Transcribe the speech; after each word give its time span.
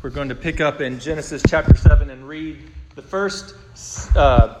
We're 0.00 0.10
going 0.10 0.28
to 0.28 0.36
pick 0.36 0.60
up 0.60 0.80
in 0.80 1.00
Genesis 1.00 1.42
chapter 1.48 1.76
7 1.76 2.08
and 2.08 2.28
read 2.28 2.62
the 2.94 3.02
first 3.02 3.56
uh, 4.14 4.60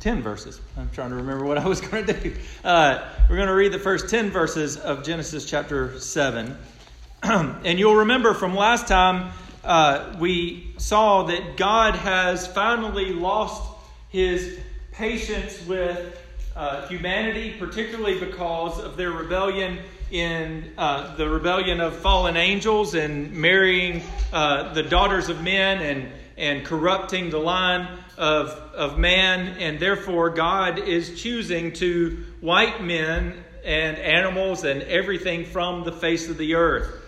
10 0.00 0.22
verses. 0.22 0.62
I'm 0.78 0.88
trying 0.94 1.10
to 1.10 1.16
remember 1.16 1.44
what 1.44 1.58
I 1.58 1.66
was 1.66 1.80
going 1.82 2.06
to 2.06 2.12
do. 2.14 2.34
Uh, 2.64 3.06
we're 3.28 3.36
going 3.36 3.48
to 3.48 3.54
read 3.54 3.72
the 3.72 3.78
first 3.78 4.08
10 4.08 4.30
verses 4.30 4.78
of 4.78 5.04
Genesis 5.04 5.44
chapter 5.44 6.00
7. 6.00 6.56
and 7.22 7.78
you'll 7.78 7.96
remember 7.96 8.32
from 8.32 8.54
last 8.54 8.88
time 8.88 9.30
uh, 9.62 10.16
we 10.18 10.72
saw 10.78 11.24
that 11.24 11.58
God 11.58 11.96
has 11.96 12.46
finally 12.46 13.12
lost 13.12 13.62
his 14.08 14.58
patience 14.92 15.62
with 15.66 16.18
uh, 16.56 16.88
humanity, 16.88 17.54
particularly 17.58 18.18
because 18.18 18.80
of 18.80 18.96
their 18.96 19.10
rebellion 19.12 19.80
in 20.10 20.72
uh, 20.78 21.16
the 21.16 21.28
rebellion 21.28 21.80
of 21.80 21.96
fallen 21.96 22.36
angels 22.36 22.94
and 22.94 23.32
marrying 23.32 24.02
uh, 24.32 24.72
the 24.72 24.82
daughters 24.82 25.28
of 25.28 25.42
men 25.42 25.80
and, 25.80 26.12
and 26.36 26.64
corrupting 26.64 27.30
the 27.30 27.38
line 27.38 27.88
of, 28.16 28.50
of 28.74 28.98
man. 28.98 29.56
And 29.58 29.80
therefore, 29.80 30.30
God 30.30 30.78
is 30.78 31.20
choosing 31.20 31.72
to 31.74 32.24
wipe 32.40 32.80
men 32.80 33.34
and 33.64 33.98
animals 33.98 34.64
and 34.64 34.82
everything 34.82 35.44
from 35.44 35.84
the 35.84 35.92
face 35.92 36.28
of 36.28 36.38
the 36.38 36.54
earth. 36.54 37.02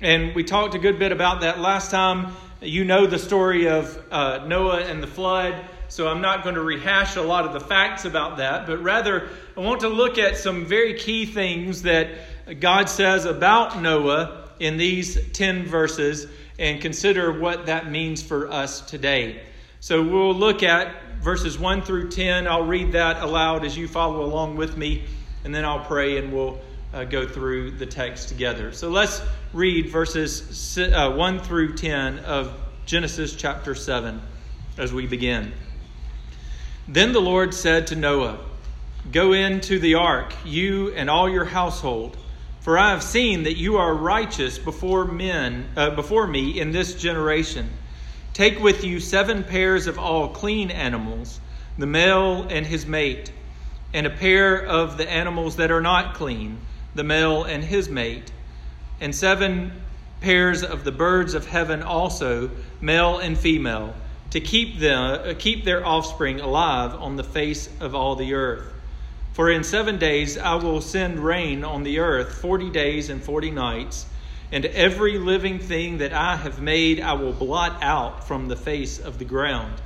And 0.00 0.34
we 0.34 0.44
talked 0.44 0.74
a 0.74 0.78
good 0.78 0.98
bit 0.98 1.12
about 1.12 1.42
that 1.42 1.60
last 1.60 1.90
time. 1.90 2.34
You 2.62 2.84
know 2.84 3.06
the 3.06 3.18
story 3.18 3.68
of 3.68 4.02
uh, 4.10 4.46
Noah 4.46 4.80
and 4.80 5.02
the 5.02 5.06
flood. 5.06 5.54
So 5.90 6.06
I'm 6.06 6.20
not 6.20 6.44
going 6.44 6.54
to 6.54 6.62
rehash 6.62 7.16
a 7.16 7.22
lot 7.22 7.44
of 7.44 7.52
the 7.52 7.58
facts 7.58 8.04
about 8.04 8.36
that, 8.36 8.68
but 8.68 8.80
rather 8.80 9.28
I 9.56 9.60
want 9.60 9.80
to 9.80 9.88
look 9.88 10.18
at 10.18 10.36
some 10.36 10.64
very 10.64 10.94
key 10.94 11.26
things 11.26 11.82
that 11.82 12.60
God 12.60 12.88
says 12.88 13.24
about 13.24 13.82
Noah 13.82 14.50
in 14.60 14.76
these 14.76 15.18
10 15.32 15.66
verses 15.66 16.28
and 16.60 16.80
consider 16.80 17.32
what 17.32 17.66
that 17.66 17.90
means 17.90 18.22
for 18.22 18.48
us 18.52 18.82
today. 18.82 19.42
So 19.80 20.00
we'll 20.00 20.32
look 20.32 20.62
at 20.62 20.94
verses 21.20 21.58
1 21.58 21.82
through 21.82 22.10
10. 22.10 22.46
I'll 22.46 22.66
read 22.66 22.92
that 22.92 23.20
aloud 23.20 23.64
as 23.64 23.76
you 23.76 23.88
follow 23.88 24.24
along 24.24 24.56
with 24.56 24.76
me, 24.76 25.04
and 25.42 25.52
then 25.52 25.64
I'll 25.64 25.84
pray 25.84 26.18
and 26.18 26.32
we'll 26.32 26.60
uh, 26.94 27.02
go 27.02 27.26
through 27.26 27.72
the 27.72 27.86
text 27.86 28.28
together. 28.28 28.70
So 28.70 28.90
let's 28.90 29.22
read 29.52 29.88
verses 29.88 30.78
uh, 30.78 31.10
1 31.10 31.40
through 31.40 31.74
10 31.74 32.20
of 32.20 32.54
Genesis 32.86 33.34
chapter 33.34 33.74
7 33.74 34.20
as 34.78 34.92
we 34.92 35.06
begin. 35.06 35.52
Then 36.92 37.12
the 37.12 37.20
Lord 37.20 37.54
said 37.54 37.86
to 37.86 37.94
Noah, 37.94 38.40
Go 39.12 39.32
into 39.32 39.78
the 39.78 39.94
ark, 39.94 40.34
you 40.44 40.92
and 40.92 41.08
all 41.08 41.28
your 41.28 41.44
household, 41.44 42.16
for 42.58 42.76
I 42.76 42.90
have 42.90 43.04
seen 43.04 43.44
that 43.44 43.56
you 43.56 43.76
are 43.76 43.94
righteous 43.94 44.58
before 44.58 45.04
men, 45.04 45.68
uh, 45.76 45.90
before 45.90 46.26
me 46.26 46.58
in 46.58 46.72
this 46.72 46.94
generation. 46.94 47.70
Take 48.34 48.58
with 48.58 48.82
you 48.82 48.98
seven 48.98 49.44
pairs 49.44 49.86
of 49.86 50.00
all 50.00 50.30
clean 50.30 50.72
animals, 50.72 51.38
the 51.78 51.86
male 51.86 52.48
and 52.50 52.66
his 52.66 52.86
mate, 52.86 53.30
and 53.94 54.04
a 54.04 54.10
pair 54.10 54.60
of 54.60 54.96
the 54.96 55.08
animals 55.08 55.54
that 55.56 55.70
are 55.70 55.80
not 55.80 56.14
clean, 56.14 56.58
the 56.96 57.04
male 57.04 57.44
and 57.44 57.62
his 57.62 57.88
mate, 57.88 58.32
and 59.00 59.14
seven 59.14 59.70
pairs 60.20 60.64
of 60.64 60.82
the 60.82 60.90
birds 60.90 61.34
of 61.34 61.46
heaven 61.46 61.84
also, 61.84 62.50
male 62.80 63.18
and 63.18 63.38
female 63.38 63.94
to 64.30 64.40
keep 64.40 64.78
them 64.78 65.20
uh, 65.28 65.34
keep 65.38 65.64
their 65.64 65.84
offspring 65.84 66.40
alive 66.40 66.94
on 66.94 67.16
the 67.16 67.24
face 67.24 67.68
of 67.80 67.94
all 67.94 68.16
the 68.16 68.34
earth. 68.34 68.66
For 69.32 69.50
in 69.50 69.64
7 69.64 69.98
days 69.98 70.38
I 70.38 70.54
will 70.54 70.80
send 70.80 71.20
rain 71.20 71.64
on 71.64 71.82
the 71.82 71.98
earth 71.98 72.34
40 72.34 72.70
days 72.70 73.10
and 73.10 73.22
40 73.22 73.50
nights, 73.50 74.06
and 74.52 74.66
every 74.66 75.18
living 75.18 75.58
thing 75.58 75.98
that 75.98 76.12
I 76.12 76.36
have 76.36 76.60
made 76.60 77.00
I 77.00 77.12
will 77.14 77.32
blot 77.32 77.82
out 77.82 78.26
from 78.26 78.48
the 78.48 78.56
face 78.56 78.98
of 78.98 79.18
the 79.18 79.24
ground. 79.24 79.80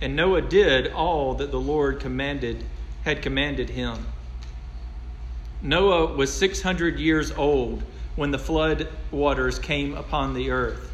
And 0.00 0.14
Noah 0.14 0.42
did 0.42 0.92
all 0.92 1.34
that 1.34 1.50
the 1.50 1.60
Lord 1.60 2.00
commanded 2.00 2.64
had 3.04 3.22
commanded 3.22 3.70
him. 3.70 4.06
Noah 5.62 6.14
was 6.14 6.32
600 6.32 6.98
years 6.98 7.32
old 7.32 7.82
when 8.16 8.30
the 8.30 8.38
flood 8.38 8.88
waters 9.10 9.58
came 9.58 9.94
upon 9.96 10.34
the 10.34 10.50
earth. 10.50 10.87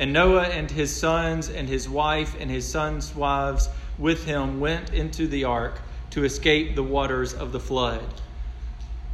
And 0.00 0.14
Noah 0.14 0.44
and 0.44 0.70
his 0.70 0.96
sons 0.96 1.50
and 1.50 1.68
his 1.68 1.86
wife 1.86 2.34
and 2.40 2.50
his 2.50 2.66
sons' 2.66 3.14
wives 3.14 3.68
with 3.98 4.24
him 4.24 4.58
went 4.58 4.94
into 4.94 5.28
the 5.28 5.44
ark 5.44 5.78
to 6.12 6.24
escape 6.24 6.74
the 6.74 6.82
waters 6.82 7.34
of 7.34 7.52
the 7.52 7.60
flood. 7.60 8.02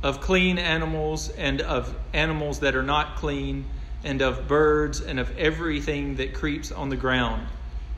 Of 0.04 0.20
clean 0.20 0.58
animals 0.58 1.28
and 1.30 1.60
of 1.60 1.92
animals 2.12 2.60
that 2.60 2.76
are 2.76 2.84
not 2.84 3.16
clean, 3.16 3.64
and 4.04 4.22
of 4.22 4.46
birds 4.46 5.00
and 5.00 5.18
of 5.18 5.36
everything 5.36 6.14
that 6.16 6.34
creeps 6.34 6.70
on 6.70 6.88
the 6.88 6.96
ground. 6.96 7.48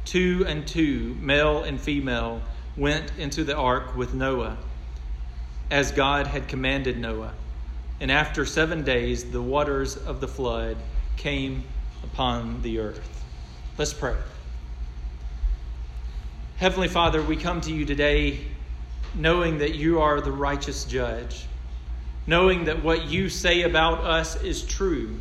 Two 0.07 0.47
and 0.49 0.67
two, 0.67 1.15
male 1.21 1.65
and 1.65 1.79
female, 1.79 2.41
went 2.75 3.13
into 3.19 3.45
the 3.45 3.55
ark 3.55 3.97
with 3.97 4.15
Noah, 4.15 4.57
as 5.71 5.93
God 5.93 6.27
had 6.27 6.49
commanded 6.49 6.99
Noah. 6.99 7.35
And 8.01 8.11
after 8.11 8.47
seven 8.47 8.83
days, 8.83 9.31
the 9.31 9.43
waters 9.43 9.95
of 9.95 10.23
the 10.23 10.29
flood 10.29 10.79
came 11.19 11.65
upon 12.03 12.63
the 12.63 12.79
earth. 12.79 13.25
Let's 13.77 13.93
pray. 13.93 14.17
Heavenly 16.57 16.89
Father, 16.89 17.23
we 17.23 17.37
come 17.37 17.61
to 17.63 17.73
you 17.73 17.85
today 17.85 18.41
knowing 19.15 19.59
that 19.59 19.75
you 19.75 20.01
are 20.01 20.21
the 20.21 20.33
righteous 20.33 20.85
judge, 20.85 21.47
knowing 22.27 22.65
that 22.65 22.83
what 22.83 23.05
you 23.07 23.29
say 23.29 23.63
about 23.63 24.05
us 24.05 24.43
is 24.43 24.65
true. 24.65 25.21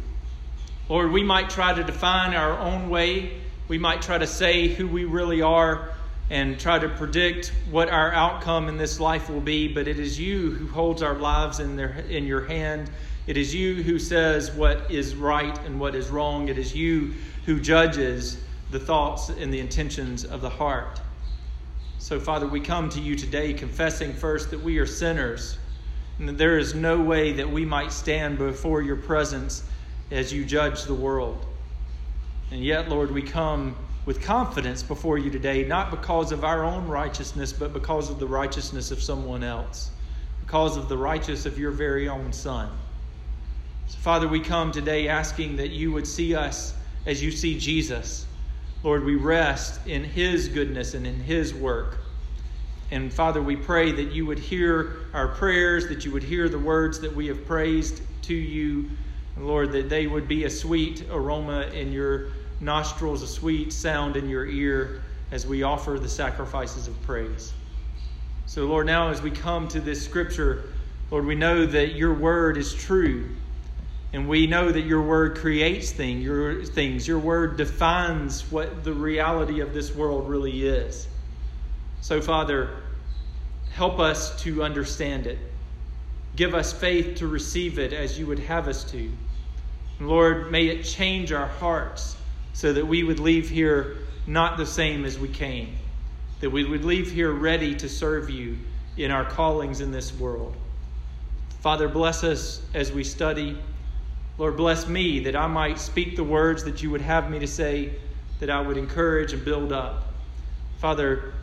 Lord, 0.90 1.12
we 1.12 1.24
might 1.24 1.50
try 1.50 1.74
to 1.74 1.84
define 1.84 2.34
our 2.34 2.58
own 2.58 2.90
way, 2.90 3.40
we 3.68 3.78
might 3.78 4.02
try 4.02 4.18
to 4.18 4.28
say 4.28 4.68
who 4.68 4.88
we 4.88 5.06
really 5.06 5.42
are 5.42 5.90
and 6.30 6.60
try 6.60 6.80
to 6.80 6.90
predict 6.90 7.54
what 7.70 7.90
our 7.90 8.12
outcome 8.12 8.68
in 8.68 8.78
this 8.78 9.00
life 9.00 9.30
will 9.30 9.42
be, 9.42 9.68
but 9.68 9.88
it 9.88 10.00
is 10.00 10.20
you 10.20 10.52
who 10.52 10.68
holds 10.68 11.02
our 11.02 11.16
lives 11.16 11.60
in, 11.60 11.76
their, 11.76 11.92
in 12.10 12.26
your 12.26 12.46
hand 12.46 12.90
it 13.28 13.36
is 13.36 13.54
you 13.54 13.84
who 13.84 14.00
says 14.00 14.52
what 14.52 14.90
is 14.90 15.14
right 15.14 15.58
and 15.66 15.80
what 15.80 15.96
is 15.96 16.08
wrong. 16.08 16.48
It 16.48 16.58
is 16.58 16.74
you 16.74 17.14
who 17.46 17.60
judges 17.60 18.42
the 18.72 18.80
thoughts 18.80 19.28
and 19.30 19.54
the 19.54 19.60
intentions 19.60 20.24
of 20.24 20.40
the 20.40 20.50
heart. 20.50 21.02
So, 22.00 22.22
Father, 22.22 22.48
we 22.48 22.62
come 22.62 22.90
to 22.90 23.02
you 23.02 23.18
today 23.18 23.54
confessing 23.54 24.14
first 24.14 24.50
that 24.52 24.62
we 24.62 24.78
are 24.78 24.86
sinners 24.86 25.58
and 26.20 26.30
that 26.30 26.38
there 26.38 26.58
is 26.58 26.74
no 26.74 27.02
way 27.02 27.34
that 27.34 27.50
we 27.50 27.66
might 27.66 27.92
stand 27.92 28.38
before 28.38 28.82
your 28.82 28.96
presence 28.96 29.64
as 30.10 30.32
you 30.32 30.46
judge 30.46 30.84
the 30.84 30.94
world. 30.94 31.46
And 32.52 32.64
yet, 32.64 32.88
Lord, 32.88 33.12
we 33.12 33.22
come 33.22 33.76
with 34.06 34.22
confidence 34.22 34.84
before 34.84 35.18
you 35.18 35.30
today, 35.30 35.66
not 35.66 35.92
because 35.92 36.32
of 36.32 36.46
our 36.46 36.64
own 36.64 36.88
righteousness, 36.88 37.52
but 37.52 37.74
because 37.74 38.10
of 38.10 38.20
the 38.20 38.28
righteousness 38.28 38.90
of 38.90 39.02
someone 39.02 39.44
else, 39.44 39.92
because 40.40 40.78
of 40.78 40.88
the 40.88 40.98
righteousness 40.98 41.46
of 41.46 41.60
your 41.60 41.72
very 41.72 42.08
own 42.08 42.32
Son. 42.32 42.70
So, 43.88 43.98
Father, 44.00 44.28
we 44.28 44.42
come 44.42 44.74
today 44.74 45.08
asking 45.08 45.56
that 45.56 45.70
you 45.70 45.94
would 45.94 46.06
see 46.06 46.36
us 46.36 46.76
as 47.06 47.24
you 47.24 47.32
see 47.32 47.58
Jesus. 47.58 48.28
Lord, 48.84 49.06
we 49.06 49.16
rest 49.16 49.80
in 49.88 50.04
his 50.04 50.50
goodness 50.50 50.94
and 50.94 51.08
in 51.08 51.22
his 51.22 51.54
work. 51.54 52.02
And 52.92 53.14
Father, 53.14 53.42
we 53.42 53.56
pray 53.56 53.94
that 53.94 54.12
you 54.12 54.26
would 54.26 54.40
hear 54.40 55.06
our 55.14 55.30
prayers, 55.30 55.88
that 55.88 56.04
you 56.04 56.12
would 56.12 56.24
hear 56.24 56.50
the 56.50 56.60
words 56.60 57.00
that 57.00 57.16
we 57.16 57.28
have 57.28 57.46
praised 57.46 58.02
to 58.24 58.34
you. 58.34 58.90
And 59.38 59.48
Lord, 59.48 59.72
that 59.72 59.88
they 59.88 60.06
would 60.06 60.28
be 60.28 60.44
a 60.44 60.50
sweet 60.50 61.08
aroma 61.10 61.68
in 61.68 61.94
your 61.94 62.32
nostrils, 62.60 63.22
a 63.22 63.28
sweet 63.28 63.72
sound 63.72 64.18
in 64.18 64.28
your 64.28 64.46
ear 64.46 65.02
as 65.32 65.48
we 65.48 65.64
offer 65.64 65.98
the 65.98 66.10
sacrifices 66.10 66.90
of 66.90 67.02
praise. 67.04 67.54
So, 68.46 68.66
Lord, 68.66 68.86
now 68.86 69.10
as 69.10 69.22
we 69.22 69.32
come 69.32 69.70
to 69.70 69.80
this 69.80 70.04
scripture, 70.04 70.74
Lord, 71.10 71.26
we 71.26 71.36
know 71.36 71.66
that 71.66 71.96
your 71.96 72.14
word 72.14 72.58
is 72.58 72.74
true. 72.74 73.38
And 74.14 74.30
we 74.30 74.48
know 74.48 74.72
that 74.72 74.86
your 74.86 75.02
word 75.02 75.38
creates 75.38 75.92
thing, 75.92 76.22
your, 76.22 76.64
things. 76.64 77.08
Your 77.08 77.20
word 77.20 77.58
defines 77.58 78.50
what 78.52 78.84
the 78.84 78.94
reality 78.94 79.60
of 79.60 79.74
this 79.74 79.94
world 79.94 80.30
really 80.30 80.66
is. 80.66 81.08
So, 82.02 82.22
Father, 82.22 82.84
help 83.74 84.00
us 84.00 84.42
to 84.44 84.64
understand 84.64 85.28
it. 85.28 85.40
Give 86.36 86.54
us 86.54 86.72
faith 86.72 87.18
to 87.18 87.28
receive 87.28 87.80
it 87.80 87.94
as 87.94 88.18
you 88.18 88.28
would 88.28 88.40
have 88.40 88.68
us 88.68 88.84
to. 88.92 89.12
And 90.00 90.08
Lord, 90.08 90.52
may 90.52 90.68
it 90.68 90.84
change 90.84 91.32
our 91.32 91.48
hearts 91.48 92.16
so 92.54 92.74
that 92.74 92.86
we 92.86 93.04
would 93.04 93.20
leave 93.20 93.50
here 93.50 93.98
not 94.26 94.58
the 94.58 94.66
same 94.66 95.06
as 95.06 95.18
we 95.18 95.28
came, 95.28 95.76
that 96.40 96.50
we 96.50 96.64
would 96.64 96.86
leave 96.86 97.12
here 97.12 97.32
ready 97.32 97.76
to 97.76 97.90
serve 97.90 98.30
you 98.30 98.58
in 98.98 99.12
our 99.12 99.26
callings 99.26 99.82
in 99.82 99.92
this 99.92 100.14
world. 100.14 100.56
Father, 101.62 101.88
bless 101.88 102.24
us 102.24 102.62
as 102.74 102.92
we 102.92 103.04
study. 103.04 103.58
Lord, 104.38 104.56
bless 104.56 104.88
me 104.88 105.20
that 105.22 105.36
I 105.36 105.48
might 105.48 105.80
speak 105.80 106.16
the 106.16 106.24
words 106.24 106.64
that 106.66 106.84
you 106.84 106.92
would 106.92 107.02
have 107.02 107.30
me 107.30 107.40
to 107.40 107.48
say, 107.48 107.94
that 108.40 108.50
I 108.50 108.62
would 108.62 108.78
encourage 108.78 109.34
and 109.34 109.44
build 109.44 109.72
up. 109.72 110.14
Father, 110.80 111.34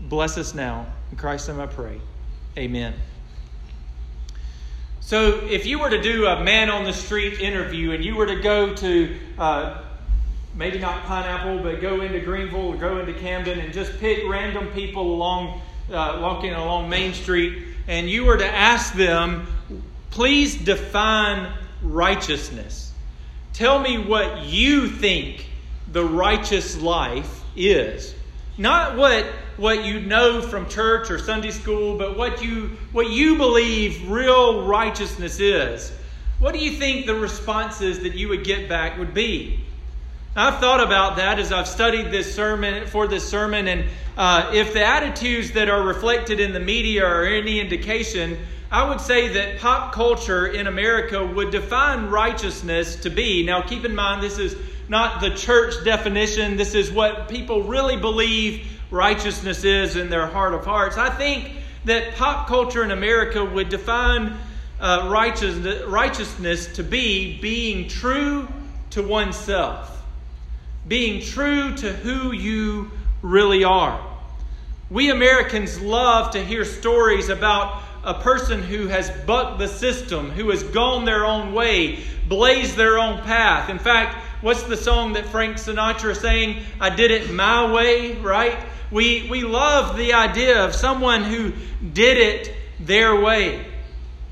bless 0.00 0.36
us 0.36 0.54
now. 0.54 0.86
In 1.10 1.16
Christ's 1.16 1.48
name 1.48 1.60
I 1.60 1.66
pray. 1.66 2.00
Amen. 2.58 2.94
So, 5.00 5.40
if 5.48 5.64
you 5.64 5.78
were 5.78 5.88
to 5.88 6.02
do 6.02 6.26
a 6.26 6.44
man 6.44 6.68
on 6.68 6.84
the 6.84 6.92
street 6.92 7.40
interview 7.40 7.92
and 7.92 8.04
you 8.04 8.14
were 8.14 8.26
to 8.26 8.40
go 8.40 8.74
to 8.74 9.16
uh, 9.38 9.82
maybe 10.54 10.78
not 10.78 11.04
Pineapple, 11.04 11.62
but 11.62 11.80
go 11.80 12.02
into 12.02 12.20
Greenville 12.20 12.66
or 12.66 12.76
go 12.76 12.98
into 12.98 13.14
Camden 13.14 13.58
and 13.58 13.72
just 13.72 13.98
pick 14.00 14.28
random 14.28 14.66
people 14.72 15.14
along 15.14 15.62
uh, 15.90 16.18
walking 16.20 16.52
along 16.52 16.90
Main 16.90 17.14
Street, 17.14 17.62
and 17.86 18.10
you 18.10 18.26
were 18.26 18.36
to 18.36 18.46
ask 18.46 18.92
them, 18.92 19.46
please 20.10 20.54
define 20.54 21.50
righteousness. 21.82 22.92
Tell 23.52 23.78
me 23.78 23.98
what 23.98 24.44
you 24.44 24.88
think 24.88 25.46
the 25.90 26.04
righteous 26.04 26.80
life 26.80 27.42
is. 27.56 28.14
Not 28.56 28.96
what, 28.96 29.24
what 29.56 29.84
you 29.84 30.00
know 30.00 30.42
from 30.42 30.68
church 30.68 31.10
or 31.10 31.18
Sunday 31.18 31.50
school, 31.50 31.96
but 31.96 32.16
what 32.16 32.42
you, 32.42 32.76
what 32.92 33.08
you 33.08 33.36
believe 33.36 34.10
real 34.10 34.66
righteousness 34.66 35.40
is. 35.40 35.92
What 36.38 36.54
do 36.54 36.60
you 36.60 36.72
think 36.72 37.06
the 37.06 37.14
responses 37.14 38.00
that 38.00 38.14
you 38.14 38.28
would 38.28 38.44
get 38.44 38.68
back 38.68 38.98
would 38.98 39.14
be? 39.14 39.60
I've 40.36 40.60
thought 40.60 40.80
about 40.80 41.16
that 41.16 41.40
as 41.40 41.50
I've 41.50 41.66
studied 41.66 42.12
this 42.12 42.32
sermon 42.32 42.86
for 42.86 43.08
this 43.08 43.28
sermon, 43.28 43.66
and 43.66 43.86
uh, 44.16 44.52
if 44.54 44.72
the 44.72 44.84
attitudes 44.84 45.50
that 45.52 45.68
are 45.68 45.82
reflected 45.82 46.38
in 46.38 46.52
the 46.52 46.60
media 46.60 47.04
are 47.04 47.24
any 47.24 47.58
indication, 47.58 48.38
I 48.70 48.88
would 48.88 49.00
say 49.00 49.28
that 49.28 49.58
pop 49.58 49.92
culture 49.92 50.46
in 50.46 50.66
America 50.66 51.24
would 51.24 51.50
define 51.50 52.06
righteousness 52.06 52.96
to 52.96 53.10
be. 53.10 53.44
Now, 53.44 53.62
keep 53.62 53.84
in 53.84 53.94
mind, 53.94 54.22
this 54.22 54.38
is 54.38 54.56
not 54.88 55.20
the 55.20 55.30
church 55.30 55.84
definition. 55.84 56.56
This 56.56 56.74
is 56.74 56.92
what 56.92 57.28
people 57.28 57.62
really 57.62 57.96
believe 57.96 58.66
righteousness 58.90 59.64
is 59.64 59.96
in 59.96 60.10
their 60.10 60.26
heart 60.26 60.54
of 60.54 60.64
hearts. 60.64 60.96
I 60.96 61.10
think 61.10 61.50
that 61.84 62.14
pop 62.16 62.46
culture 62.46 62.84
in 62.84 62.90
America 62.90 63.44
would 63.44 63.68
define 63.68 64.36
uh, 64.80 65.08
righteousness, 65.10 65.84
righteousness 65.86 66.66
to 66.76 66.82
be 66.82 67.40
being 67.40 67.88
true 67.88 68.48
to 68.90 69.02
oneself 69.02 69.98
being 70.88 71.20
true 71.22 71.74
to 71.76 71.92
who 71.92 72.32
you 72.32 72.90
really 73.20 73.62
are. 73.62 74.04
We 74.90 75.10
Americans 75.10 75.80
love 75.80 76.32
to 76.32 76.42
hear 76.42 76.64
stories 76.64 77.28
about 77.28 77.82
a 78.04 78.14
person 78.14 78.62
who 78.62 78.88
has 78.88 79.10
bucked 79.26 79.58
the 79.58 79.68
system, 79.68 80.30
who 80.30 80.50
has 80.50 80.62
gone 80.62 81.04
their 81.04 81.24
own 81.24 81.52
way, 81.52 81.98
blazed 82.28 82.76
their 82.76 82.98
own 82.98 83.20
path. 83.22 83.68
In 83.68 83.78
fact, 83.78 84.16
what's 84.42 84.62
the 84.62 84.76
song 84.76 85.14
that 85.14 85.26
Frank 85.26 85.56
Sinatra 85.56 86.16
saying? 86.16 86.62
I 86.80 86.94
did 86.94 87.10
it 87.10 87.32
my 87.32 87.72
way, 87.72 88.16
right? 88.16 88.58
We, 88.90 89.28
we 89.28 89.42
love 89.42 89.96
the 89.96 90.14
idea 90.14 90.64
of 90.64 90.74
someone 90.74 91.24
who 91.24 91.52
did 91.92 92.16
it 92.16 92.54
their 92.80 93.20
way. 93.20 93.66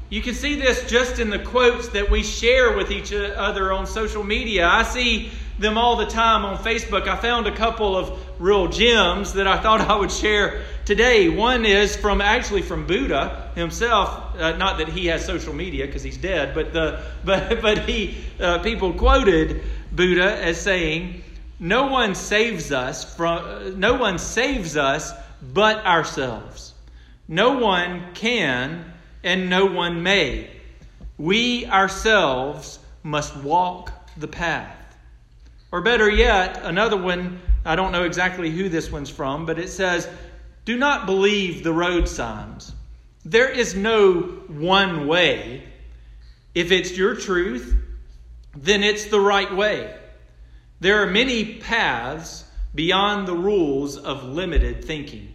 You 0.08 0.22
can 0.22 0.34
see 0.34 0.54
this 0.54 0.88
just 0.88 1.18
in 1.18 1.30
the 1.30 1.38
quotes 1.38 1.88
that 1.88 2.10
we 2.10 2.22
share 2.22 2.76
with 2.76 2.92
each 2.92 3.12
other 3.12 3.72
on 3.72 3.86
social 3.86 4.22
media. 4.22 4.66
I 4.66 4.84
see 4.84 5.30
them 5.58 5.76
all 5.76 5.96
the 5.96 6.06
time 6.06 6.44
on 6.44 6.56
Facebook. 6.58 7.08
I 7.08 7.16
found 7.16 7.46
a 7.46 7.54
couple 7.54 7.96
of 7.96 8.18
real 8.38 8.68
gems 8.68 9.32
that 9.32 9.48
I 9.48 9.58
thought 9.58 9.80
I 9.90 9.96
would 9.96 10.12
share 10.12 10.62
today. 10.84 11.28
One 11.28 11.64
is 11.66 11.96
from 11.96 12.20
actually 12.20 12.62
from 12.62 12.86
Buddha 12.86 13.45
himself. 13.56 14.38
Uh, 14.38 14.56
not 14.56 14.78
that 14.78 14.88
he 14.88 15.06
has 15.06 15.24
social 15.24 15.52
media 15.52 15.86
because 15.86 16.02
he's 16.02 16.16
dead, 16.16 16.54
but 16.54 16.72
the 16.72 17.02
but 17.24 17.60
but 17.60 17.78
he 17.80 18.16
uh, 18.38 18.60
people 18.60 18.92
quoted 18.92 19.62
Buddha 19.90 20.40
as 20.40 20.60
saying, 20.60 21.24
"No 21.58 21.86
one 21.86 22.14
saves 22.14 22.70
us 22.70 23.16
from 23.16 23.44
uh, 23.44 23.70
no 23.74 23.94
one 23.94 24.18
saves 24.18 24.76
us 24.76 25.12
but 25.52 25.84
ourselves. 25.84 26.74
No 27.26 27.58
one 27.58 28.14
can 28.14 28.92
and 29.24 29.50
no 29.50 29.66
one 29.66 30.02
may. 30.02 30.50
We 31.18 31.66
ourselves 31.66 32.78
must 33.02 33.36
walk 33.38 33.90
the 34.16 34.28
path." 34.28 34.76
Or 35.72 35.80
better 35.80 36.08
yet, 36.08 36.60
another 36.62 36.96
one, 36.96 37.40
I 37.64 37.74
don't 37.74 37.90
know 37.90 38.04
exactly 38.04 38.50
who 38.50 38.68
this 38.68 38.90
one's 38.90 39.10
from, 39.10 39.46
but 39.46 39.58
it 39.58 39.68
says, 39.68 40.08
Do 40.64 40.76
not 40.76 41.06
believe 41.06 41.64
the 41.64 41.72
road 41.72 42.08
signs. 42.08 42.72
There 43.26 43.48
is 43.48 43.74
no 43.74 44.20
one 44.46 45.08
way. 45.08 45.64
If 46.54 46.70
it's 46.70 46.96
your 46.96 47.16
truth, 47.16 47.74
then 48.54 48.84
it's 48.84 49.06
the 49.06 49.18
right 49.18 49.52
way. 49.52 49.92
There 50.78 51.02
are 51.02 51.06
many 51.06 51.54
paths 51.54 52.44
beyond 52.72 53.26
the 53.26 53.34
rules 53.34 53.96
of 53.96 54.22
limited 54.22 54.84
thinking. 54.84 55.34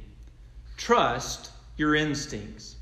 Trust 0.78 1.52
your 1.76 1.94
instincts. 1.94 2.78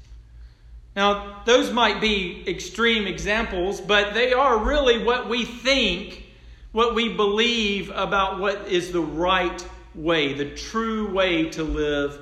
Now, 0.95 1.41
those 1.43 1.71
might 1.71 1.99
be 1.99 2.43
extreme 2.47 3.07
examples, 3.07 3.81
but 3.81 4.13
they 4.13 4.33
are 4.33 4.59
really 4.59 5.03
what 5.03 5.27
we 5.27 5.43
think 5.43 6.27
what 6.71 6.93
we 6.93 7.11
believe 7.11 7.89
about 7.95 8.39
what 8.39 8.67
is 8.67 8.91
the 8.91 9.01
right 9.01 9.65
way, 9.95 10.33
the 10.33 10.53
true 10.53 11.11
way 11.11 11.49
to 11.49 11.63
live 11.63 12.21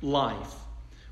life. 0.00 0.59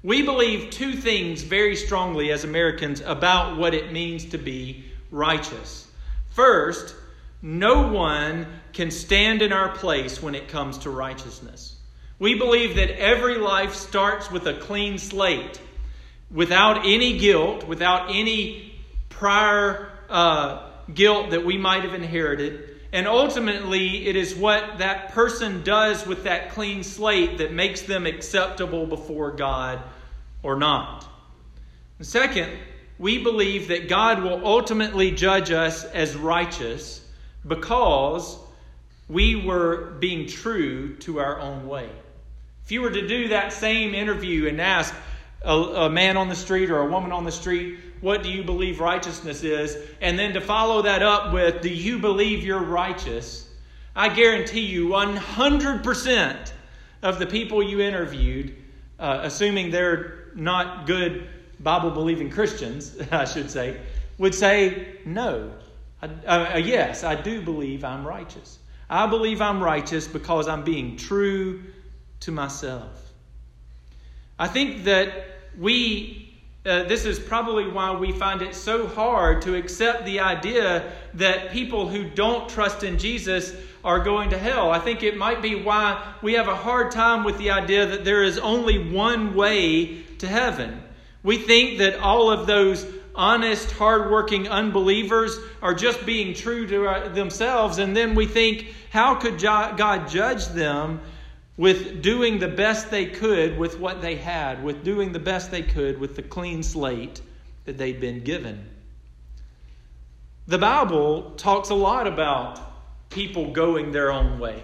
We 0.08 0.22
believe 0.22 0.70
two 0.70 0.94
things 0.94 1.42
very 1.42 1.76
strongly 1.76 2.30
as 2.30 2.42
Americans 2.42 3.02
about 3.02 3.58
what 3.58 3.74
it 3.74 3.92
means 3.92 4.24
to 4.30 4.38
be 4.38 4.86
righteous. 5.10 5.86
First, 6.30 6.94
no 7.42 7.88
one 7.88 8.46
can 8.72 8.90
stand 8.90 9.42
in 9.42 9.52
our 9.52 9.68
place 9.68 10.22
when 10.22 10.34
it 10.34 10.48
comes 10.48 10.78
to 10.78 10.90
righteousness. 10.90 11.76
We 12.18 12.38
believe 12.38 12.76
that 12.76 12.98
every 12.98 13.36
life 13.36 13.74
starts 13.74 14.30
with 14.30 14.46
a 14.46 14.54
clean 14.54 14.96
slate, 14.96 15.60
without 16.30 16.86
any 16.86 17.18
guilt, 17.18 17.68
without 17.68 18.08
any 18.08 18.80
prior 19.10 19.90
uh, 20.08 20.70
guilt 20.94 21.32
that 21.32 21.44
we 21.44 21.58
might 21.58 21.82
have 21.82 21.92
inherited. 21.92 22.76
And 22.94 23.06
ultimately, 23.06 24.06
it 24.06 24.16
is 24.16 24.34
what 24.34 24.78
that 24.78 25.12
person 25.12 25.62
does 25.64 26.06
with 26.06 26.24
that 26.24 26.52
clean 26.52 26.82
slate 26.82 27.36
that 27.36 27.52
makes 27.52 27.82
them 27.82 28.06
acceptable 28.06 28.86
before 28.86 29.32
God 29.32 29.82
or 30.42 30.56
not. 30.56 31.06
And 31.98 32.06
second, 32.06 32.50
we 32.98 33.22
believe 33.22 33.68
that 33.68 33.88
God 33.88 34.22
will 34.22 34.44
ultimately 34.44 35.10
judge 35.10 35.50
us 35.50 35.84
as 35.84 36.16
righteous 36.16 37.04
because 37.46 38.38
we 39.08 39.36
were 39.36 39.92
being 40.00 40.26
true 40.26 40.96
to 40.96 41.20
our 41.20 41.40
own 41.40 41.66
way. 41.66 41.88
If 42.64 42.72
you 42.72 42.82
were 42.82 42.90
to 42.90 43.06
do 43.06 43.28
that 43.28 43.52
same 43.52 43.94
interview 43.94 44.48
and 44.48 44.60
ask 44.60 44.94
a, 45.42 45.54
a 45.54 45.90
man 45.90 46.16
on 46.16 46.28
the 46.28 46.34
street 46.34 46.70
or 46.70 46.80
a 46.80 46.90
woman 46.90 47.12
on 47.12 47.24
the 47.24 47.32
street, 47.32 47.78
what 48.00 48.22
do 48.22 48.30
you 48.30 48.44
believe 48.44 48.80
righteousness 48.80 49.42
is? 49.42 49.76
And 50.00 50.18
then 50.18 50.34
to 50.34 50.40
follow 50.40 50.82
that 50.82 51.02
up 51.02 51.32
with, 51.32 51.62
do 51.62 51.70
you 51.70 51.98
believe 51.98 52.44
you're 52.44 52.62
righteous? 52.62 53.48
I 53.96 54.08
guarantee 54.08 54.60
you 54.60 54.88
100% 54.88 56.52
of 57.02 57.18
the 57.18 57.26
people 57.26 57.62
you 57.62 57.80
interviewed, 57.80 58.54
uh, 58.98 59.20
assuming 59.22 59.70
they're 59.70 60.17
not 60.34 60.86
good 60.86 61.28
Bible 61.60 61.90
believing 61.90 62.30
Christians, 62.30 62.96
I 63.10 63.24
should 63.24 63.50
say, 63.50 63.80
would 64.18 64.34
say, 64.34 64.96
no. 65.04 65.52
I, 66.02 66.06
uh, 66.06 66.54
uh, 66.54 66.58
yes, 66.58 67.04
I 67.04 67.20
do 67.20 67.42
believe 67.42 67.84
I'm 67.84 68.06
righteous. 68.06 68.58
I 68.88 69.06
believe 69.06 69.42
I'm 69.42 69.62
righteous 69.62 70.06
because 70.06 70.48
I'm 70.48 70.64
being 70.64 70.96
true 70.96 71.64
to 72.20 72.32
myself. 72.32 73.12
I 74.38 74.46
think 74.46 74.84
that 74.84 75.12
we 75.58 76.28
uh, 76.66 76.82
this 76.82 77.06
is 77.06 77.18
probably 77.18 77.66
why 77.66 77.92
we 77.92 78.12
find 78.12 78.42
it 78.42 78.54
so 78.54 78.86
hard 78.88 79.40
to 79.40 79.54
accept 79.54 80.04
the 80.04 80.20
idea 80.20 80.92
that 81.14 81.50
people 81.50 81.88
who 81.88 82.04
don't 82.10 82.48
trust 82.48 82.82
in 82.82 82.98
Jesus 82.98 83.54
are 83.84 84.00
going 84.00 84.28
to 84.28 84.38
hell. 84.38 84.70
I 84.70 84.78
think 84.78 85.02
it 85.02 85.16
might 85.16 85.40
be 85.40 85.54
why 85.54 86.14
we 86.20 86.34
have 86.34 86.48
a 86.48 86.54
hard 86.54 86.90
time 86.90 87.24
with 87.24 87.38
the 87.38 87.50
idea 87.50 87.86
that 87.86 88.04
there 88.04 88.22
is 88.22 88.38
only 88.38 88.92
one 88.92 89.34
way 89.34 90.04
to 90.20 90.28
heaven. 90.28 90.82
We 91.22 91.38
think 91.38 91.78
that 91.78 91.98
all 92.00 92.30
of 92.30 92.46
those 92.46 92.86
honest, 93.14 93.72
hardworking 93.72 94.48
unbelievers 94.48 95.36
are 95.60 95.74
just 95.74 96.06
being 96.06 96.34
true 96.34 96.66
to 96.68 96.86
uh, 96.86 97.08
themselves, 97.08 97.78
and 97.78 97.96
then 97.96 98.14
we 98.14 98.26
think, 98.26 98.66
how 98.90 99.16
could 99.16 99.40
God 99.40 100.08
judge 100.08 100.46
them 100.48 101.00
with 101.58 102.02
doing 102.02 102.38
the 102.38 102.48
best 102.48 102.90
they 102.90 103.04
could 103.04 103.58
with 103.58 103.78
what 103.78 104.00
they 104.00 104.14
had, 104.14 104.62
with 104.62 104.84
doing 104.84 105.12
the 105.12 105.18
best 105.18 105.50
they 105.50 105.62
could 105.62 105.98
with 105.98 106.14
the 106.14 106.22
clean 106.22 106.62
slate 106.62 107.20
that 107.64 107.76
they'd 107.76 108.00
been 108.00 108.22
given. 108.22 108.64
The 110.46 110.56
Bible 110.56 111.32
talks 111.36 111.68
a 111.68 111.74
lot 111.74 112.06
about 112.06 112.60
people 113.10 113.52
going 113.52 113.90
their 113.90 114.12
own 114.12 114.38
way. 114.38 114.62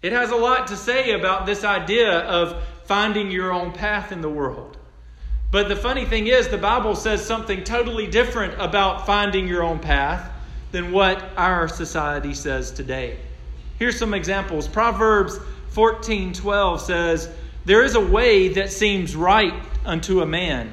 It 0.00 0.12
has 0.12 0.30
a 0.30 0.36
lot 0.36 0.68
to 0.68 0.76
say 0.76 1.12
about 1.12 1.46
this 1.46 1.62
idea 1.62 2.20
of 2.20 2.64
finding 2.84 3.30
your 3.30 3.52
own 3.52 3.70
path 3.72 4.10
in 4.10 4.22
the 4.22 4.30
world. 4.30 4.78
But 5.52 5.68
the 5.68 5.76
funny 5.76 6.06
thing 6.06 6.28
is, 6.28 6.48
the 6.48 6.56
Bible 6.56 6.96
says 6.96 7.24
something 7.24 7.62
totally 7.62 8.06
different 8.06 8.54
about 8.58 9.04
finding 9.04 9.46
your 9.46 9.62
own 9.62 9.78
path 9.78 10.30
than 10.72 10.92
what 10.92 11.22
our 11.36 11.68
society 11.68 12.32
says 12.32 12.70
today. 12.70 13.18
Here's 13.78 13.98
some 13.98 14.14
examples. 14.14 14.66
Proverbs 14.66 15.38
14:12 15.74 16.80
says, 16.80 17.28
"There 17.66 17.84
is 17.84 17.94
a 17.94 18.00
way 18.00 18.48
that 18.48 18.72
seems 18.72 19.14
right 19.14 19.52
unto 19.84 20.22
a 20.22 20.26
man, 20.26 20.72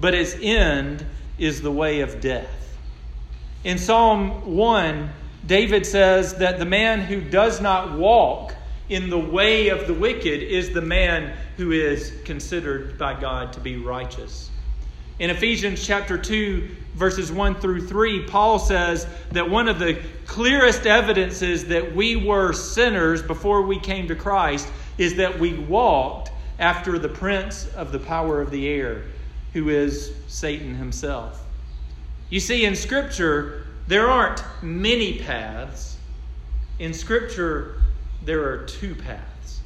but 0.00 0.12
its 0.12 0.34
end 0.42 1.06
is 1.38 1.62
the 1.62 1.70
way 1.70 2.00
of 2.00 2.20
death. 2.20 2.76
In 3.62 3.78
Psalm 3.78 4.56
1, 4.56 5.10
David 5.46 5.86
says 5.86 6.34
that 6.34 6.58
the 6.58 6.64
man 6.64 7.02
who 7.02 7.20
does 7.20 7.60
not 7.60 7.92
walk 7.92 8.56
in 8.90 9.08
the 9.08 9.18
way 9.18 9.68
of 9.68 9.86
the 9.86 9.94
wicked 9.94 10.42
is 10.42 10.70
the 10.70 10.82
man 10.82 11.32
who 11.56 11.70
is 11.70 12.12
considered 12.24 12.98
by 12.98 13.18
God 13.18 13.52
to 13.52 13.60
be 13.60 13.76
righteous. 13.76 14.50
In 15.20 15.30
Ephesians 15.30 15.86
chapter 15.86 16.18
2, 16.18 16.68
verses 16.94 17.30
1 17.30 17.54
through 17.56 17.86
3, 17.86 18.26
Paul 18.26 18.58
says 18.58 19.06
that 19.30 19.48
one 19.48 19.68
of 19.68 19.78
the 19.78 20.02
clearest 20.26 20.86
evidences 20.86 21.66
that 21.66 21.94
we 21.94 22.16
were 22.16 22.52
sinners 22.52 23.22
before 23.22 23.62
we 23.62 23.78
came 23.78 24.08
to 24.08 24.16
Christ 24.16 24.68
is 24.98 25.14
that 25.16 25.38
we 25.38 25.54
walked 25.54 26.32
after 26.58 26.98
the 26.98 27.08
prince 27.08 27.68
of 27.74 27.92
the 27.92 27.98
power 27.98 28.40
of 28.40 28.50
the 28.50 28.68
air, 28.68 29.04
who 29.52 29.68
is 29.68 30.12
Satan 30.26 30.74
himself. 30.74 31.44
You 32.28 32.40
see, 32.40 32.64
in 32.64 32.74
Scripture, 32.74 33.66
there 33.86 34.08
aren't 34.08 34.42
many 34.62 35.20
paths. 35.20 35.96
In 36.78 36.92
Scripture, 36.92 37.80
there 38.24 38.48
are 38.50 38.64
two 38.64 38.94
paths. 38.94 39.60